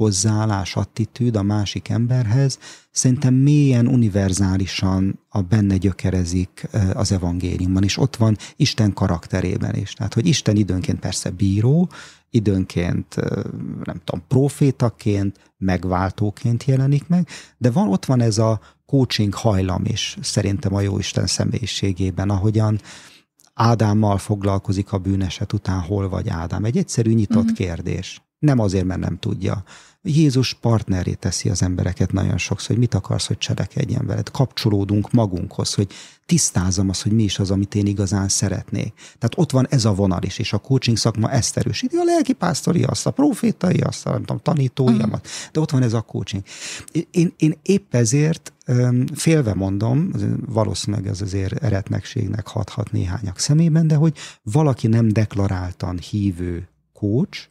hozzáállás, 0.00 0.76
attitűd 0.76 1.36
a 1.36 1.42
másik 1.42 1.88
emberhez, 1.88 2.58
szerintem 2.90 3.34
mélyen 3.34 3.86
univerzálisan 3.86 5.20
a 5.28 5.40
benne 5.40 5.76
gyökerezik 5.76 6.68
az 6.92 7.12
evangéliumban, 7.12 7.82
és 7.82 7.98
ott 7.98 8.16
van 8.16 8.36
Isten 8.56 8.92
karakterében 8.92 9.74
is. 9.74 9.92
Tehát, 9.92 10.14
hogy 10.14 10.26
Isten 10.26 10.56
időnként 10.56 10.98
persze 10.98 11.30
bíró, 11.30 11.88
időnként, 12.30 13.14
nem 13.84 14.00
tudom, 14.04 14.24
profétaként, 14.28 15.38
megváltóként 15.58 16.64
jelenik 16.64 17.08
meg, 17.08 17.28
de 17.58 17.70
van, 17.70 17.88
ott 17.88 18.04
van 18.04 18.20
ez 18.20 18.38
a 18.38 18.60
coaching 18.86 19.34
hajlam 19.34 19.84
is 19.84 20.16
szerintem 20.20 20.74
a 20.74 20.80
Jóisten 20.80 21.26
személyiségében, 21.26 22.30
ahogyan 22.30 22.80
Ádámmal 23.54 24.18
foglalkozik 24.18 24.92
a 24.92 24.98
bűneset 24.98 25.52
után, 25.52 25.80
hol 25.80 26.08
vagy 26.08 26.28
Ádám. 26.28 26.64
Egy 26.64 26.76
egyszerű 26.76 27.12
nyitott 27.12 27.42
uh-huh. 27.42 27.56
kérdés. 27.56 28.22
Nem 28.38 28.58
azért, 28.58 28.84
mert 28.84 29.00
nem 29.00 29.18
tudja, 29.18 29.64
Jézus 30.02 30.54
partneré 30.54 31.12
teszi 31.12 31.48
az 31.48 31.62
embereket 31.62 32.12
nagyon 32.12 32.38
sokszor, 32.38 32.68
hogy 32.68 32.78
mit 32.78 32.94
akarsz, 32.94 33.26
hogy 33.26 33.38
cselekedjen 33.38 34.06
veled. 34.06 34.30
Kapcsolódunk 34.30 35.12
magunkhoz, 35.12 35.74
hogy 35.74 35.92
tisztázom 36.26 36.88
azt, 36.88 37.02
hogy 37.02 37.12
mi 37.12 37.22
is 37.22 37.38
az, 37.38 37.50
amit 37.50 37.74
én 37.74 37.86
igazán 37.86 38.28
szeretnék. 38.28 38.92
Tehát 38.94 39.32
ott 39.36 39.50
van 39.50 39.66
ez 39.70 39.84
a 39.84 39.94
vonal 39.94 40.22
is, 40.22 40.38
és 40.38 40.52
a 40.52 40.58
coaching 40.58 40.96
szakma 40.96 41.30
ezt 41.30 41.56
erősíti, 41.56 41.96
a 41.96 42.04
lelki 42.04 42.32
pásztori 42.32 42.82
azt, 42.82 43.06
a 43.06 43.10
profétai 43.10 43.80
azt, 43.80 44.06
a 44.06 44.10
nem 44.10 44.20
tudom, 44.20 44.38
tanítóiamat, 44.42 45.28
de 45.52 45.60
ott 45.60 45.70
van 45.70 45.82
ez 45.82 45.92
a 45.92 46.00
coaching. 46.00 46.42
Én, 47.10 47.34
én 47.36 47.58
épp 47.62 47.94
ezért 47.94 48.52
félve 49.14 49.54
mondom, 49.54 50.10
valószínűleg 50.46 51.06
ez 51.06 51.20
azért 51.20 51.62
eretnekségnek 51.62 52.46
hathat 52.46 52.92
néhányak 52.92 53.38
szemében, 53.38 53.86
de 53.86 53.94
hogy 53.94 54.16
valaki 54.42 54.86
nem 54.86 55.08
deklaráltan 55.08 55.98
hívő 55.98 56.68
coach, 56.92 57.48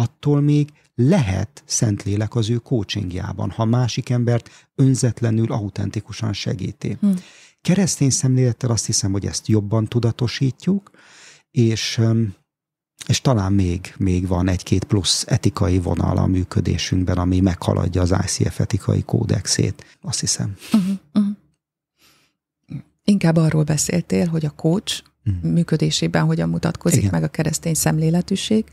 attól 0.00 0.40
még 0.40 0.72
lehet 0.94 1.62
Szentlélek 1.66 2.34
az 2.34 2.50
ő 2.50 2.56
coachingjában, 2.56 3.50
ha 3.50 3.64
másik 3.64 4.10
embert 4.10 4.68
önzetlenül, 4.74 5.52
autentikusan 5.52 6.32
segíti. 6.32 6.96
Hmm. 7.00 7.14
Keresztény 7.60 8.10
szemlélettel 8.10 8.70
azt 8.70 8.86
hiszem, 8.86 9.12
hogy 9.12 9.26
ezt 9.26 9.46
jobban 9.46 9.86
tudatosítjuk, 9.86 10.90
és, 11.50 12.00
és 13.06 13.20
talán 13.20 13.52
még, 13.52 13.94
még 13.98 14.26
van 14.26 14.48
egy-két 14.48 14.84
plusz 14.84 15.24
etikai 15.26 15.78
vonal 15.78 16.16
a 16.16 16.26
működésünkben, 16.26 17.18
ami 17.18 17.40
meghaladja 17.40 18.02
az 18.02 18.14
ICF 18.24 18.60
etikai 18.60 19.02
kódexét, 19.02 19.98
azt 20.00 20.20
hiszem. 20.20 20.56
Uh-huh, 20.72 20.96
uh-huh. 21.14 21.36
Inkább 23.04 23.36
arról 23.36 23.64
beszéltél, 23.64 24.26
hogy 24.26 24.44
a 24.44 24.50
coach 24.50 25.02
uh-huh. 25.24 25.52
működésében 25.52 26.24
hogyan 26.24 26.48
mutatkozik 26.48 26.98
Igen. 26.98 27.10
meg 27.10 27.22
a 27.22 27.28
keresztény 27.28 27.74
szemléletűség 27.74 28.64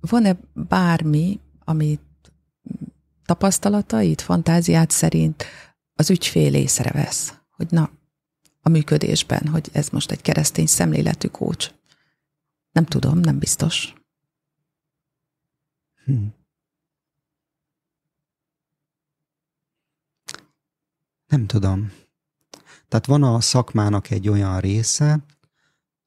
van-e 0.00 0.36
bármi, 0.54 1.40
amit 1.64 2.00
tapasztalatait, 3.24 4.20
fantáziát 4.20 4.90
szerint 4.90 5.44
az 5.94 6.10
ügyfél 6.10 6.54
észrevesz, 6.54 7.34
hogy 7.50 7.66
na, 7.70 7.90
a 8.60 8.68
működésben, 8.68 9.46
hogy 9.46 9.68
ez 9.72 9.88
most 9.88 10.10
egy 10.10 10.22
keresztény 10.22 10.66
szemléletű 10.66 11.28
kócs. 11.28 11.70
Nem 12.72 12.84
tudom, 12.84 13.18
nem 13.18 13.38
biztos. 13.38 13.94
Hmm. 16.04 16.34
Nem 21.26 21.46
tudom. 21.46 21.92
Tehát 22.88 23.06
van 23.06 23.22
a 23.22 23.40
szakmának 23.40 24.10
egy 24.10 24.28
olyan 24.28 24.60
része, 24.60 25.18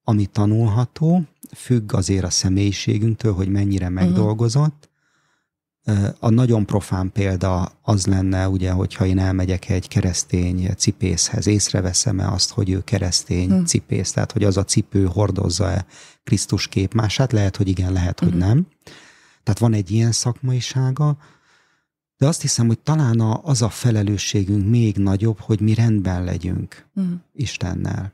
ami 0.03 0.25
tanulható, 0.25 1.23
függ 1.55 1.93
azért 1.93 2.23
a 2.23 2.29
személyiségünktől, 2.29 3.33
hogy 3.33 3.49
mennyire 3.49 3.85
mhm. 3.85 3.93
megdolgozott. 3.93 4.91
A 6.19 6.29
nagyon 6.29 6.65
profán 6.65 7.11
példa 7.11 7.71
az 7.81 8.05
lenne, 8.05 8.49
ugye, 8.49 8.71
hogyha 8.71 9.05
én 9.05 9.19
elmegyek 9.19 9.69
egy 9.69 9.87
keresztény 9.87 10.73
cipészhez, 10.77 11.47
észreveszem-e 11.47 12.31
azt, 12.31 12.51
hogy 12.51 12.69
ő 12.69 12.83
keresztény 12.83 13.49
hmm. 13.49 13.65
cipész, 13.65 14.11
tehát 14.11 14.31
hogy 14.31 14.43
az 14.43 14.57
a 14.57 14.63
cipő 14.63 15.05
hordozza-e 15.05 15.85
Krisztus 16.23 16.67
képmását, 16.67 17.31
lehet, 17.31 17.57
hogy 17.57 17.67
igen, 17.67 17.93
lehet, 17.93 18.19
hogy 18.19 18.29
mhm. 18.29 18.37
nem. 18.37 18.67
Tehát 19.43 19.59
van 19.59 19.73
egy 19.73 19.91
ilyen 19.91 20.11
szakmaisága, 20.11 21.17
de 22.17 22.27
azt 22.27 22.41
hiszem, 22.41 22.67
hogy 22.67 22.79
talán 22.79 23.19
az 23.43 23.61
a 23.61 23.69
felelősségünk 23.69 24.69
még 24.69 24.97
nagyobb, 24.97 25.39
hogy 25.39 25.59
mi 25.59 25.73
rendben 25.73 26.23
legyünk 26.23 26.87
hmm. 26.93 27.23
Istennel 27.33 28.13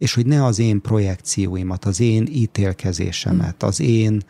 és 0.00 0.14
hogy 0.14 0.26
ne 0.26 0.44
az 0.44 0.58
én 0.58 0.80
projekcióimat, 0.80 1.84
az 1.84 2.00
én 2.00 2.26
ítélkezésemet, 2.30 3.62
az 3.62 3.80
én 3.80 4.22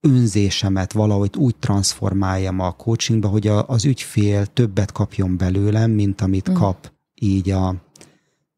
önzésemet 0.00 0.92
valahogy 0.92 1.36
úgy 1.36 1.56
transformáljam 1.56 2.60
a 2.60 2.72
coachingba, 2.72 3.28
hogy 3.28 3.46
a, 3.46 3.68
az 3.68 3.84
ügyfél 3.84 4.46
többet 4.46 4.92
kapjon 4.92 5.36
belőlem, 5.36 5.90
mint 5.90 6.20
amit 6.20 6.50
mm. 6.50 6.54
kap 6.54 6.92
így 7.14 7.50
a 7.50 7.74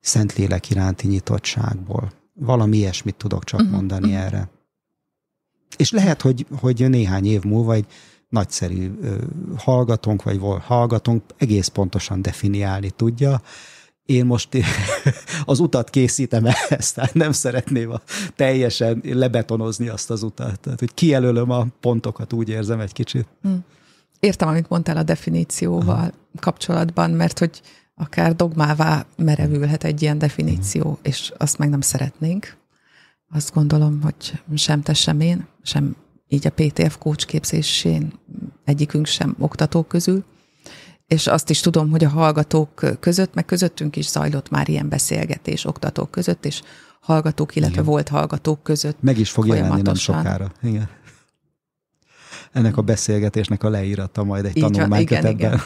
Szentlélek 0.00 0.70
iránti 0.70 1.07
nyitottságból. 1.07 2.12
Valami 2.35 2.76
ilyesmit 2.76 3.16
tudok 3.16 3.44
csak 3.44 3.62
mm. 3.62 3.70
mondani 3.70 4.11
mm. 4.11 4.14
erre. 4.14 4.50
És 5.76 5.90
lehet, 5.90 6.20
hogy, 6.20 6.46
hogy 6.61 6.88
néhány 6.88 7.26
év 7.26 7.42
múlva 7.42 7.74
egy 7.74 7.87
nagyszerű 8.29 8.90
hallgatónk, 9.57 10.22
vagy 10.22 10.40
hallgatónk 10.61 11.22
egész 11.37 11.68
pontosan 11.68 12.22
definiálni 12.22 12.90
tudja, 12.90 13.42
én 14.11 14.25
most 14.25 14.49
az 15.44 15.59
utat 15.59 15.90
készítem 15.90 16.44
ehhez, 16.44 16.92
tehát 16.92 17.14
nem 17.14 17.33
szeretném 17.33 17.90
a, 17.90 18.01
teljesen 18.37 19.01
lebetonozni 19.05 19.88
azt 19.88 20.11
az 20.11 20.23
utat. 20.23 20.61
Tehát, 20.61 20.79
hogy 20.79 20.94
kijelölöm 20.94 21.51
a 21.51 21.66
pontokat, 21.81 22.33
úgy 22.33 22.49
érzem 22.49 22.81
egy 22.81 22.92
kicsit. 22.92 23.27
Hm. 23.42 23.55
Értem, 24.20 24.49
amit 24.49 24.68
mondtál 24.68 24.96
a 24.96 25.03
definícióval 25.03 25.94
Aha. 25.94 26.11
kapcsolatban, 26.40 27.11
mert 27.11 27.38
hogy 27.38 27.61
akár 27.94 28.37
dogmává 28.37 29.07
merevülhet 29.16 29.85
egy 29.85 30.03
ilyen 30.03 30.18
definíció, 30.18 30.83
Aha. 30.83 30.99
és 31.03 31.33
azt 31.37 31.59
meg 31.59 31.68
nem 31.68 31.81
szeretnénk. 31.81 32.57
Azt 33.33 33.55
gondolom, 33.55 34.01
hogy 34.03 34.42
sem 34.55 34.83
te, 34.83 34.94
sem 34.94 35.20
én, 35.20 35.46
sem 35.62 35.96
így 36.29 36.46
a 36.46 36.51
PTF 36.51 36.99
coach 36.99 37.27
képzésén 37.27 38.12
egyikünk 38.64 39.07
sem 39.07 39.37
oktatók 39.38 39.88
közül 39.88 40.25
és 41.11 41.27
azt 41.27 41.51
is 41.51 41.61
tudom, 41.61 41.90
hogy 41.90 42.05
a 42.05 42.09
hallgatók 42.09 42.96
között, 43.01 43.35
meg 43.35 43.44
közöttünk 43.44 43.96
is 43.96 44.09
zajlott 44.09 44.51
már 44.51 44.68
ilyen 44.68 44.88
beszélgetés 44.88 45.64
oktatók 45.64 46.11
között, 46.11 46.44
és 46.44 46.62
hallgatók, 47.01 47.57
illetve 47.57 47.75
Igen. 47.75 47.87
volt 47.87 48.09
hallgatók 48.09 48.62
között. 48.62 49.03
Meg 49.03 49.18
is 49.18 49.31
fog 49.31 49.46
jelenni 49.46 49.83
nem 49.83 49.94
sokára. 49.94 50.53
Igen. 50.62 50.88
Ennek 52.53 52.77
a 52.77 52.83
beszélgetésnek 52.83 53.62
a 53.62 53.68
leírata 53.68 54.25
majd 54.25 54.44
egy 54.44 54.53
tanulmánykötetben. 54.53 55.61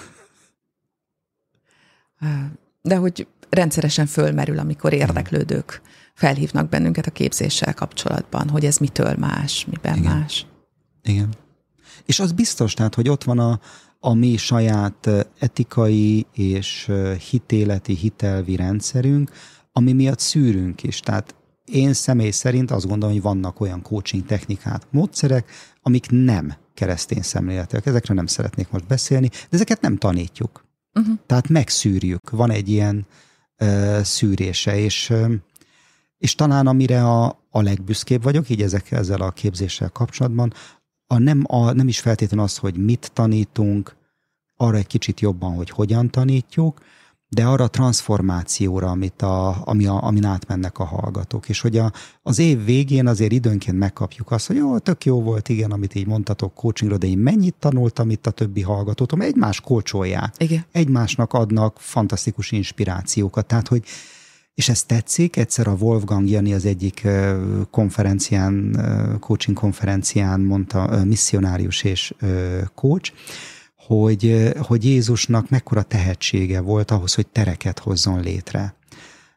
De 2.82 2.96
hogy 2.96 3.26
rendszeresen 3.50 4.06
fölmerül, 4.06 4.58
amikor 4.58 4.92
érdeklődők 4.92 5.80
felhívnak 6.14 6.68
bennünket 6.68 7.06
a 7.06 7.10
képzéssel 7.10 7.74
kapcsolatban, 7.74 8.48
hogy 8.48 8.64
ez 8.64 8.76
mitől 8.76 9.14
más, 9.18 9.66
miben 9.70 9.96
Igen. 9.96 10.18
más. 10.18 10.46
Igen. 11.02 11.34
És 12.04 12.20
az 12.20 12.32
biztos, 12.32 12.74
tehát, 12.74 12.94
hogy 12.94 13.08
ott 13.08 13.24
van 13.24 13.38
a, 13.38 13.60
a 14.06 14.14
mi 14.14 14.36
saját 14.36 15.10
etikai 15.38 16.26
és 16.32 16.92
hitéleti, 17.30 17.94
hitelvi 17.94 18.56
rendszerünk, 18.56 19.30
ami 19.72 19.92
miatt 19.92 20.18
szűrünk 20.18 20.82
is. 20.82 21.00
Tehát 21.00 21.34
én 21.64 21.92
személy 21.92 22.30
szerint 22.30 22.70
azt 22.70 22.86
gondolom, 22.86 23.14
hogy 23.14 23.22
vannak 23.22 23.60
olyan 23.60 23.82
coaching 23.82 24.26
technikák, 24.26 24.82
módszerek, 24.90 25.50
amik 25.82 26.06
nem 26.10 26.54
keresztény 26.74 27.22
szemléletek. 27.22 27.86
Ezekről 27.86 28.16
nem 28.16 28.26
szeretnék 28.26 28.70
most 28.70 28.86
beszélni, 28.86 29.28
de 29.28 29.36
ezeket 29.50 29.80
nem 29.80 29.96
tanítjuk. 29.96 30.64
Uh-huh. 30.94 31.14
Tehát 31.26 31.48
megszűrjük. 31.48 32.30
Van 32.30 32.50
egy 32.50 32.68
ilyen 32.68 33.06
uh, 33.58 34.00
szűrése, 34.00 34.78
és, 34.78 35.10
uh, 35.10 35.32
és 36.18 36.34
talán 36.34 36.66
amire 36.66 37.04
a, 37.04 37.46
a 37.50 37.62
legbüszkébb 37.62 38.22
vagyok, 38.22 38.48
így 38.48 38.62
ezek, 38.62 38.90
ezzel 38.90 39.20
a 39.20 39.30
képzéssel 39.30 39.88
kapcsolatban, 39.88 40.52
a 41.14 41.18
nem, 41.18 41.44
a, 41.46 41.72
nem 41.72 41.88
is 41.88 42.00
feltétlenül 42.00 42.44
az, 42.44 42.56
hogy 42.56 42.76
mit 42.76 43.10
tanítunk, 43.12 43.96
arra 44.56 44.76
egy 44.76 44.86
kicsit 44.86 45.20
jobban, 45.20 45.54
hogy 45.54 45.70
hogyan 45.70 46.10
tanítjuk, 46.10 46.80
de 47.28 47.44
arra 47.44 47.64
a 47.64 47.68
transformációra, 47.68 48.90
amit 48.90 49.22
a, 49.22 49.66
ami 49.66 49.86
a, 49.86 50.02
amin 50.02 50.24
átmennek 50.24 50.78
a 50.78 50.84
hallgatók. 50.84 51.48
És 51.48 51.60
hogy 51.60 51.78
a, 51.78 51.92
az 52.22 52.38
év 52.38 52.64
végén 52.64 53.06
azért 53.06 53.32
időnként 53.32 53.78
megkapjuk 53.78 54.30
azt, 54.30 54.46
hogy 54.46 54.56
jó, 54.56 54.78
tök 54.78 55.04
jó 55.04 55.22
volt, 55.22 55.48
igen, 55.48 55.70
amit 55.70 55.94
így 55.94 56.06
mondtatok 56.06 56.54
coachingról, 56.54 56.98
de 56.98 57.06
én 57.06 57.18
mennyit 57.18 57.54
tanultam 57.58 58.10
itt 58.10 58.26
a 58.26 58.30
többi 58.30 58.62
hallgatótól, 58.62 59.22
egymás 59.22 59.60
kócsolják. 59.60 60.34
Igen. 60.38 60.64
Egymásnak 60.72 61.32
adnak 61.32 61.76
fantasztikus 61.78 62.52
inspirációkat. 62.52 63.46
Tehát, 63.46 63.68
hogy 63.68 63.84
és 64.54 64.68
ez 64.68 64.82
tetszik, 64.82 65.36
egyszer 65.36 65.66
a 65.66 65.76
Wolfgang 65.80 66.28
Jani 66.28 66.54
az 66.54 66.64
egyik 66.64 67.06
konferencián, 67.70 68.76
coaching 69.20 69.56
konferencián 69.56 70.40
mondta, 70.40 71.04
misszionárius 71.04 71.82
és 71.82 72.14
coach, 72.74 73.12
hogy, 73.76 74.52
hogy 74.58 74.84
Jézusnak 74.84 75.48
mekkora 75.50 75.82
tehetsége 75.82 76.60
volt 76.60 76.90
ahhoz, 76.90 77.14
hogy 77.14 77.26
tereket 77.26 77.78
hozzon 77.78 78.20
létre. 78.20 78.74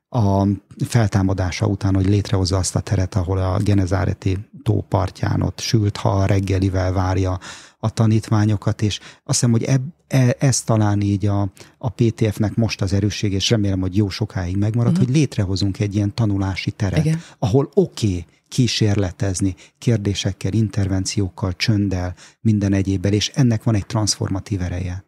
A 0.10 0.48
feltámadása 0.86 1.66
után, 1.66 1.96
hogy 1.96 2.06
létrehozza 2.06 2.58
azt 2.58 2.76
a 2.76 2.80
teret, 2.80 3.16
ahol 3.16 3.38
a 3.38 3.60
Genezáreti 3.60 4.38
tó 4.64 4.86
partján 4.90 5.42
ott 5.42 5.60
sült, 5.60 5.98
ha 5.98 6.10
a 6.10 6.26
reggelivel 6.26 6.94
várja 6.94 7.40
a 7.80 7.90
tanítványokat, 7.90 8.82
és 8.82 9.00
azt 9.00 9.22
hiszem, 9.24 9.52
hogy 9.52 9.64
eb, 9.64 9.82
e, 10.08 10.36
ez 10.40 10.62
talán 10.62 11.02
így 11.02 11.26
a, 11.26 11.52
a 11.78 11.90
PTF-nek 11.90 12.56
most 12.56 12.82
az 12.82 12.94
erősség, 12.94 13.34
és 13.34 13.50
remélem, 13.50 13.80
hogy 13.80 13.96
jó 13.96 14.10
sokáig 14.10 14.58
megmarad, 14.58 14.92
uh-huh. 14.92 15.08
hogy 15.08 15.16
létrehozunk 15.16 15.80
egy 15.80 15.96
ilyen 15.96 16.14
tanulási 16.14 16.72
teret, 16.72 17.06
Igen. 17.06 17.22
ahol 17.40 17.70
oké, 17.74 18.08
okay, 18.08 18.26
kísérletezni 18.48 19.56
kérdésekkel, 19.78 20.54
intervenciókkal, 20.54 21.54
csönddel, 21.56 22.16
minden 22.42 22.74
egyébbel, 22.74 23.14
és 23.14 23.32
ennek 23.36 23.64
van 23.64 23.76
egy 23.76 23.86
transformatív 23.86 24.62
ereje. 24.62 25.07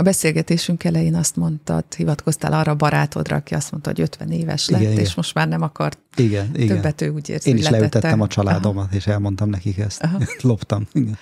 A 0.00 0.02
beszélgetésünk 0.02 0.84
elején 0.84 1.14
azt 1.14 1.36
mondtad, 1.36 1.94
hivatkoztál 1.94 2.52
arra 2.52 2.72
a 2.72 2.74
barátodra, 2.74 3.36
aki 3.36 3.54
azt 3.54 3.70
mondta, 3.70 3.90
hogy 3.90 4.00
50 4.00 4.30
éves 4.30 4.68
lett, 4.68 4.80
igen, 4.80 4.92
és 4.92 4.98
igen. 4.98 5.12
most 5.16 5.34
már 5.34 5.48
nem 5.48 5.62
akart 5.62 5.98
igen, 6.16 6.50
igen. 6.54 6.76
többet, 6.76 7.00
ő 7.00 7.08
úgy 7.08 7.28
érzi, 7.28 7.48
Én 7.48 7.56
is 7.56 7.62
letette. 7.62 7.78
leütettem 7.80 8.20
a 8.20 8.26
családomat, 8.26 8.84
Aha. 8.84 8.94
és 8.94 9.06
elmondtam 9.06 9.48
nekik 9.48 9.78
ezt. 9.78 10.02
Aha. 10.02 10.18
Loptam. 10.40 10.86
Igen. 10.92 11.18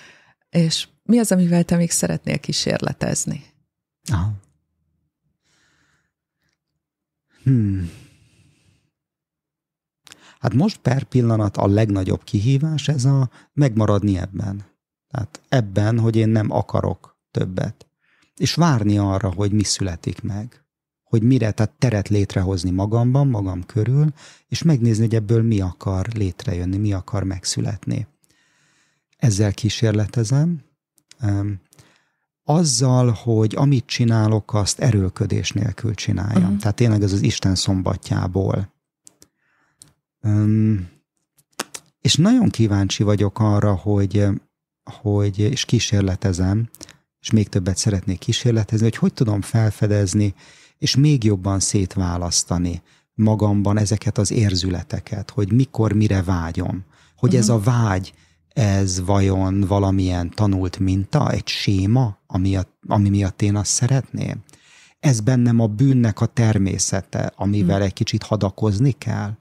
És 0.49 0.87
mi 1.03 1.19
az, 1.19 1.31
amivel 1.31 1.63
te 1.63 1.75
még 1.75 1.91
szeretnél 1.91 2.37
kísérletezni? 2.37 3.43
Aha. 4.11 4.31
Hmm. 7.43 7.91
Hát 10.39 10.53
most 10.53 10.77
per 10.77 11.03
pillanat 11.03 11.57
a 11.57 11.67
legnagyobb 11.67 12.23
kihívás 12.23 12.87
ez 12.87 13.05
a 13.05 13.29
megmaradni 13.53 14.17
ebben. 14.17 14.65
Tehát 15.07 15.41
ebben, 15.49 15.99
hogy 15.99 16.15
én 16.15 16.29
nem 16.29 16.51
akarok 16.51 17.17
többet. 17.31 17.88
És 18.39 18.53
várni 18.53 18.97
arra, 18.97 19.33
hogy 19.33 19.51
mi 19.51 19.63
születik 19.63 20.21
meg. 20.21 20.63
Hogy 21.03 21.23
mire, 21.23 21.51
tehát 21.51 21.73
teret 21.77 22.09
létrehozni 22.09 22.69
magamban, 22.69 23.27
magam 23.27 23.63
körül, 23.65 24.13
és 24.47 24.63
megnézni, 24.63 25.03
hogy 25.03 25.15
ebből 25.15 25.43
mi 25.43 25.61
akar 25.61 26.07
létrejönni, 26.13 26.77
mi 26.77 26.93
akar 26.93 27.23
megszületni. 27.23 28.07
Ezzel 29.17 29.53
kísérletezem. 29.53 30.61
Azzal, 32.43 33.11
hogy 33.11 33.53
amit 33.55 33.85
csinálok, 33.85 34.53
azt 34.53 34.79
erőlködés 34.79 35.51
nélkül 35.51 35.93
csináljam. 35.93 36.43
Uh-huh. 36.43 36.57
Tehát 36.57 36.75
tényleg 36.75 37.01
ez 37.01 37.13
az 37.13 37.21
Isten 37.21 37.55
szombatjából 37.55 38.77
Um, 40.21 40.89
és 42.01 42.15
nagyon 42.15 42.49
kíváncsi 42.49 43.03
vagyok 43.03 43.39
arra, 43.39 43.75
hogy, 43.75 44.25
hogy 45.01 45.39
és 45.39 45.65
kísérletezem, 45.65 46.69
és 47.21 47.31
még 47.31 47.47
többet 47.49 47.77
szeretnék 47.77 48.19
kísérletezni, 48.19 48.85
hogy 48.85 48.95
hogy 48.95 49.13
tudom 49.13 49.41
felfedezni, 49.41 50.33
és 50.77 50.95
még 50.95 51.23
jobban 51.23 51.59
szétválasztani 51.59 52.81
magamban 53.13 53.77
ezeket 53.77 54.17
az 54.17 54.31
érzületeket, 54.31 55.29
hogy 55.29 55.51
mikor, 55.51 55.93
mire 55.93 56.23
vágyom. 56.23 56.83
Hogy 57.15 57.35
uh-huh. 57.35 57.39
ez 57.39 57.47
mhm. 57.47 57.57
a 57.57 57.59
vágy, 57.59 58.13
ez 58.47 59.01
vajon 59.05 59.61
valamilyen 59.61 60.29
tanult 60.29 60.79
minta, 60.79 61.31
egy 61.31 61.47
séma, 61.47 62.17
ami, 62.27 62.55
a, 62.55 62.77
ami 62.87 63.09
miatt 63.09 63.41
én 63.41 63.55
azt 63.55 63.71
szeretném? 63.71 64.43
Ez 64.99 65.19
bennem 65.19 65.59
a 65.59 65.67
bűnnek 65.67 66.21
a 66.21 66.25
természete, 66.25 67.33
amivel 67.35 67.69
uh-huh. 67.69 67.85
egy 67.85 67.93
kicsit 67.93 68.23
hadakozni 68.23 68.91
kell? 68.91 69.35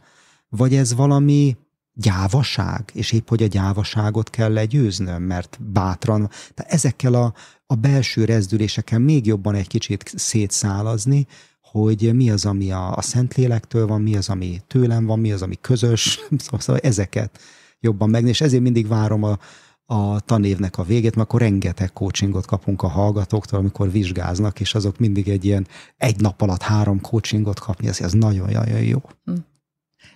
vagy 0.49 0.75
ez 0.75 0.95
valami 0.95 1.57
gyávaság, 1.93 2.91
és 2.93 3.13
épp 3.13 3.29
hogy 3.29 3.43
a 3.43 3.47
gyávaságot 3.47 4.31
kell 4.31 4.53
legyőznöm, 4.53 5.23
mert 5.23 5.59
bátran, 5.61 6.31
tehát 6.55 6.73
ezekkel 6.73 7.15
a, 7.15 7.35
a 7.71 7.75
belső 7.75 8.25
rezdülésekkel 8.25 8.99
még 8.99 9.27
jobban 9.27 9.55
egy 9.55 9.67
kicsit 9.67 10.13
szétszálazni, 10.17 11.27
hogy 11.61 12.15
mi 12.15 12.31
az, 12.31 12.45
ami 12.45 12.71
a, 12.71 12.97
a 12.97 13.03
Szentlélektől 13.03 13.87
van, 13.87 14.01
mi 14.01 14.17
az, 14.17 14.29
ami 14.29 14.61
tőlem 14.67 15.07
van, 15.07 15.19
mi 15.19 15.33
az, 15.33 15.43
ami 15.43 15.57
közös, 15.61 16.19
szóval, 16.39 16.61
szóval 16.61 16.81
ezeket 16.83 17.41
jobban 17.81 18.11
megnézni, 18.11 18.35
és 18.35 18.41
ezért 18.41 18.63
mindig 18.63 18.87
várom 18.87 19.23
a, 19.23 19.39
a 19.85 20.21
tanévnek 20.21 20.79
a 20.79 20.83
végét, 20.83 21.15
mert 21.15 21.29
akkor 21.29 21.41
rengeteg 21.41 21.93
coachingot 21.93 22.47
kapunk 22.47 22.83
a 22.83 22.89
hallgatóktól, 22.89 23.59
amikor 23.59 23.91
vizsgáznak, 23.91 24.61
és 24.61 24.75
azok 24.75 24.99
mindig 24.99 25.29
egy 25.29 25.45
ilyen 25.45 25.67
egy 25.97 26.21
nap 26.21 26.43
alatt 26.43 26.63
három 26.63 27.01
coachingot 27.01 27.59
kapni, 27.59 27.89
ez, 27.89 28.01
ez 28.01 28.13
nagyon-nagyon 28.13 28.83
jó. 28.83 29.03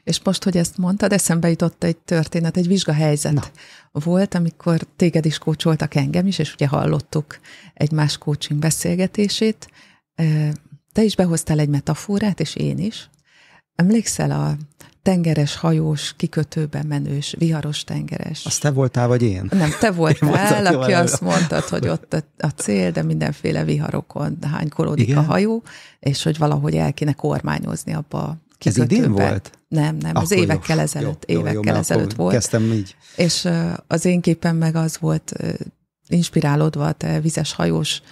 És 0.04 0.20
most, 0.24 0.44
hogy 0.44 0.56
ezt 0.56 0.78
mondtad, 0.78 1.12
eszembe 1.12 1.48
jutott 1.48 1.84
egy 1.84 1.96
történet, 1.96 2.56
egy 2.56 2.66
vizsgahelyzet 2.66 3.32
Na. 3.32 3.42
volt, 3.92 4.34
amikor 4.34 4.86
téged 4.96 5.24
is 5.24 5.38
kócsoltak 5.38 5.94
engem 5.94 6.26
is, 6.26 6.38
és 6.38 6.52
ugye 6.52 6.66
hallottuk 6.66 7.38
egymás 7.74 8.18
coaching 8.18 8.60
beszélgetését. 8.60 9.70
Te 10.92 11.02
is 11.02 11.16
behoztál 11.16 11.58
egy 11.58 11.68
metaforát, 11.68 12.40
és 12.40 12.54
én 12.54 12.78
is. 12.78 13.10
Emlékszel 13.74 14.30
a 14.30 14.56
tengeres, 15.02 15.56
hajós, 15.56 16.14
kikötőben 16.16 16.86
menős, 16.86 17.34
viharos 17.38 17.84
tengeres. 17.84 18.46
Az 18.46 18.58
te 18.58 18.70
voltál, 18.70 19.08
vagy 19.08 19.22
én? 19.22 19.48
Nem, 19.50 19.70
te 19.80 19.90
voltál, 19.90 20.66
én 20.66 20.74
aki 20.74 20.92
azt 20.92 21.20
mondtad, 21.20 21.62
hogy 21.62 21.88
ott 21.88 22.12
a, 22.12 22.24
a 22.38 22.48
cél, 22.48 22.90
de 22.90 23.02
mindenféle 23.02 23.64
viharokon 23.64 24.38
hánykolódik 24.52 25.08
Igen? 25.08 25.18
a 25.18 25.22
hajó, 25.22 25.62
és 26.00 26.22
hogy 26.22 26.38
valahogy 26.38 26.76
el 26.76 26.92
kéne 26.92 27.12
kormányozni 27.12 27.94
abba 27.94 28.36
ez 28.66 28.76
idén 28.76 29.12
volt? 29.12 29.58
Nem, 29.68 29.96
nem, 29.96 30.16
ez 30.16 30.30
évekkel 30.30 30.76
jó, 30.76 30.82
ezelőtt, 30.82 31.30
jó, 31.30 31.40
évekkel 31.40 31.74
jó, 31.74 31.80
ezelőtt 31.80 32.12
volt. 32.12 32.32
Kezdtem 32.32 32.72
így. 32.72 32.96
És 33.16 33.48
az 33.86 34.04
én 34.04 34.20
képem 34.20 34.56
meg 34.56 34.74
az 34.74 34.98
volt, 34.98 35.32
inspirálódva 36.08 36.86
a 36.86 36.92
te 36.92 37.20
vizes 37.20 37.52
hajós 37.52 38.02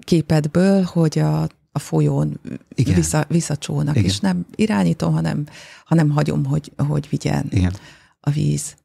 képedből, 0.00 0.82
hogy 0.82 1.18
a, 1.18 1.42
a 1.72 1.78
folyón 1.78 2.40
Igen. 2.74 2.94
vissza, 2.94 3.24
visszacsónak, 3.28 3.96
Igen. 3.96 4.08
és 4.08 4.20
nem 4.20 4.46
irányítom, 4.54 5.12
hanem, 5.12 5.46
hanem 5.84 6.10
hagyom, 6.10 6.44
hogy, 6.44 6.72
hogy 6.76 7.08
vigyen 7.08 7.46
Igen. 7.50 7.72
a 8.20 8.30
víz. 8.30 8.76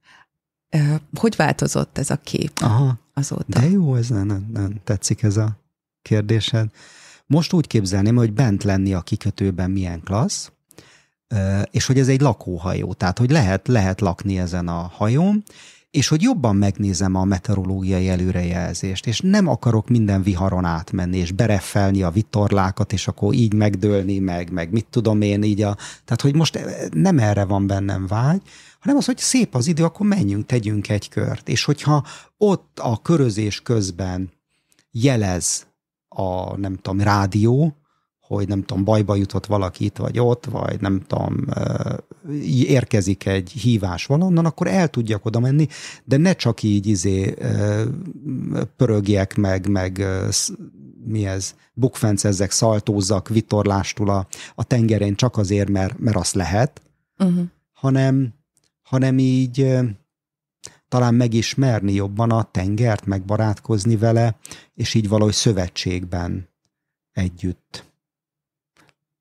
Hogy 1.13 1.35
változott 1.35 1.97
ez 1.97 2.09
a 2.09 2.15
kép 2.15 2.51
Aha, 2.61 2.99
azóta? 3.13 3.59
De 3.59 3.69
jó, 3.69 3.95
ez 3.95 4.09
nem, 4.09 4.25
nem, 4.25 4.49
nem 4.53 4.73
tetszik 4.83 5.23
ez 5.23 5.37
a 5.37 5.59
kérdésed. 6.01 6.69
Most 7.25 7.53
úgy 7.53 7.67
képzelném, 7.67 8.15
hogy 8.15 8.33
bent 8.33 8.63
lenni 8.63 8.93
a 8.93 9.01
kikötőben 9.01 9.71
milyen 9.71 10.01
klassz, 10.03 10.51
és 11.71 11.85
hogy 11.85 11.99
ez 11.99 12.07
egy 12.07 12.21
lakóhajó, 12.21 12.93
tehát 12.93 13.17
hogy 13.17 13.31
lehet, 13.31 13.67
lehet 13.67 14.01
lakni 14.01 14.39
ezen 14.39 14.67
a 14.67 14.91
hajón, 14.93 15.43
és 15.91 16.07
hogy 16.07 16.21
jobban 16.21 16.55
megnézem 16.55 17.15
a 17.15 17.23
meteorológiai 17.23 18.09
előrejelzést, 18.09 19.07
és 19.07 19.19
nem 19.19 19.47
akarok 19.47 19.89
minden 19.89 20.21
viharon 20.21 20.65
átmenni, 20.65 21.17
és 21.17 21.31
bereffelni 21.31 22.03
a 22.03 22.09
vitorlákat, 22.09 22.93
és 22.93 23.07
akkor 23.07 23.33
így 23.33 23.53
megdőlni, 23.53 24.19
meg, 24.19 24.51
meg 24.51 24.71
mit 24.71 24.85
tudom 24.89 25.21
én 25.21 25.43
így 25.43 25.61
a... 25.61 25.75
Tehát, 25.75 26.21
hogy 26.21 26.35
most 26.35 26.59
nem 26.91 27.19
erre 27.19 27.45
van 27.45 27.67
bennem 27.67 28.07
vágy, 28.07 28.41
hanem 28.79 28.97
az, 28.97 29.05
hogy 29.05 29.17
szép 29.17 29.55
az 29.55 29.67
idő, 29.67 29.83
akkor 29.83 30.07
menjünk, 30.07 30.45
tegyünk 30.45 30.89
egy 30.89 31.09
kört. 31.09 31.49
És 31.49 31.63
hogyha 31.63 32.05
ott 32.37 32.79
a 32.79 33.01
körözés 33.01 33.61
közben 33.61 34.31
jelez 34.91 35.67
a, 36.07 36.57
nem 36.57 36.75
tudom, 36.75 37.01
rádió, 37.01 37.78
hogy 38.35 38.47
nem 38.47 38.63
tudom, 38.63 38.83
bajba 38.83 39.15
jutott 39.15 39.45
valaki 39.45 39.85
itt 39.85 39.97
vagy 39.97 40.19
ott, 40.19 40.45
vagy 40.45 40.81
nem 40.81 41.01
tudom, 41.07 41.45
érkezik 42.67 43.25
egy 43.25 43.51
hívás 43.51 44.05
valonnan, 44.05 44.45
akkor 44.45 44.67
el 44.67 44.87
tudjak 44.87 45.25
oda 45.25 45.39
menni, 45.39 45.67
de 46.03 46.17
ne 46.17 46.33
csak 46.33 46.63
így 46.63 46.87
izé 46.87 47.33
pörögjek 48.75 49.35
meg, 49.35 49.69
meg 49.69 50.05
mi 51.05 51.25
ez, 51.25 51.55
bukfencezzek, 51.73 52.51
szaltózzak 52.51 53.29
vitorlástól 53.29 54.09
a, 54.09 54.27
a 54.55 54.63
tengerén 54.63 55.15
csak 55.15 55.37
azért, 55.37 55.69
mert, 55.69 55.99
mert 55.99 56.17
azt 56.17 56.35
lehet, 56.35 56.81
uh-huh. 57.17 57.43
hanem, 57.73 58.33
hanem 58.81 59.17
így 59.17 59.77
talán 60.87 61.13
megismerni 61.13 61.93
jobban 61.93 62.31
a 62.31 62.43
tengert, 62.43 63.05
megbarátkozni 63.05 63.97
vele, 63.97 64.37
és 64.73 64.93
így 64.93 65.07
valahogy 65.07 65.33
szövetségben 65.33 66.49
együtt 67.11 67.87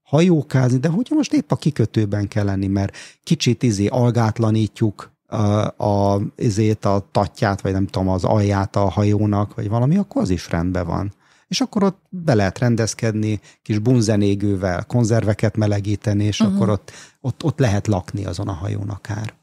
hajókázni, 0.09 0.79
de 0.79 0.89
hogyha 0.89 1.15
most 1.15 1.33
épp 1.33 1.51
a 1.51 1.57
kikötőben 1.57 2.29
kell 2.29 2.45
lenni, 2.45 2.67
mert 2.67 2.97
kicsit 3.23 3.63
izé 3.63 3.87
algátlanítjuk 3.87 5.13
a, 5.27 5.37
a, 5.85 6.21
izét, 6.37 6.85
a 6.85 7.09
tatját, 7.13 7.61
vagy 7.61 7.73
nem 7.73 7.87
tudom, 7.87 8.09
az 8.09 8.25
alját 8.25 8.77
a 8.77 8.89
hajónak, 8.89 9.55
vagy 9.55 9.69
valami, 9.69 9.97
akkor 9.97 10.23
az 10.23 10.31
is 10.31 10.51
rendben 10.51 10.87
van. 10.87 11.13
és 11.49 11.61
akkor 11.61 11.83
ott 11.83 12.03
be 12.09 12.35
lehet 12.35 12.59
rendezkedni, 12.59 13.41
kis 13.63 13.79
bunzenégővel 13.79 14.85
konzerveket 14.85 15.57
melegíteni, 15.57 16.25
és 16.25 16.41
uh-huh. 16.41 16.57
akkor 16.57 16.69
ott, 16.69 16.93
ott, 17.21 17.45
ott 17.45 17.59
lehet 17.59 17.87
lakni 17.87 18.25
azon 18.25 18.49
a 18.49 18.53
hajón 18.53 18.89
akár. 18.89 19.35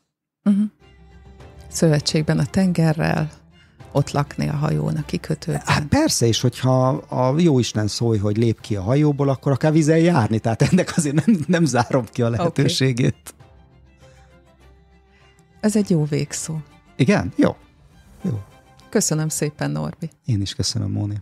Uh-huh. 0.43 0.63
Szövetségben 1.67 2.39
a 2.39 2.45
tengerrel, 2.45 3.31
ott 3.95 4.11
lakni 4.11 4.49
a 4.49 4.55
hajón, 4.55 4.95
a 4.95 5.05
kikötőben. 5.05 5.61
Hát 5.65 5.85
persze, 5.85 6.25
és 6.25 6.41
hogyha 6.41 6.87
a 6.89 7.39
jó 7.39 7.59
Isten 7.59 7.87
szólj, 7.87 8.17
hogy 8.17 8.37
lép 8.37 8.61
ki 8.61 8.75
a 8.75 8.81
hajóból, 8.81 9.29
akkor 9.29 9.51
akár 9.51 9.71
vizen 9.71 9.97
járni, 9.97 10.39
tehát 10.39 10.61
ennek 10.61 10.93
azért 10.97 11.25
nem, 11.25 11.43
nem 11.47 11.65
zárom 11.65 12.05
ki 12.11 12.21
a 12.21 12.29
lehetőségét. 12.29 13.15
Okay. 13.33 13.45
Ez 15.59 15.75
egy 15.75 15.89
jó 15.89 16.03
végszó. 16.03 16.55
Igen? 16.95 17.33
Jó. 17.35 17.55
Jó. 18.21 18.41
Köszönöm 18.89 19.29
szépen, 19.29 19.71
Norbi. 19.71 20.09
Én 20.25 20.41
is 20.41 20.55
köszönöm, 20.55 20.91
Móni. 20.91 21.21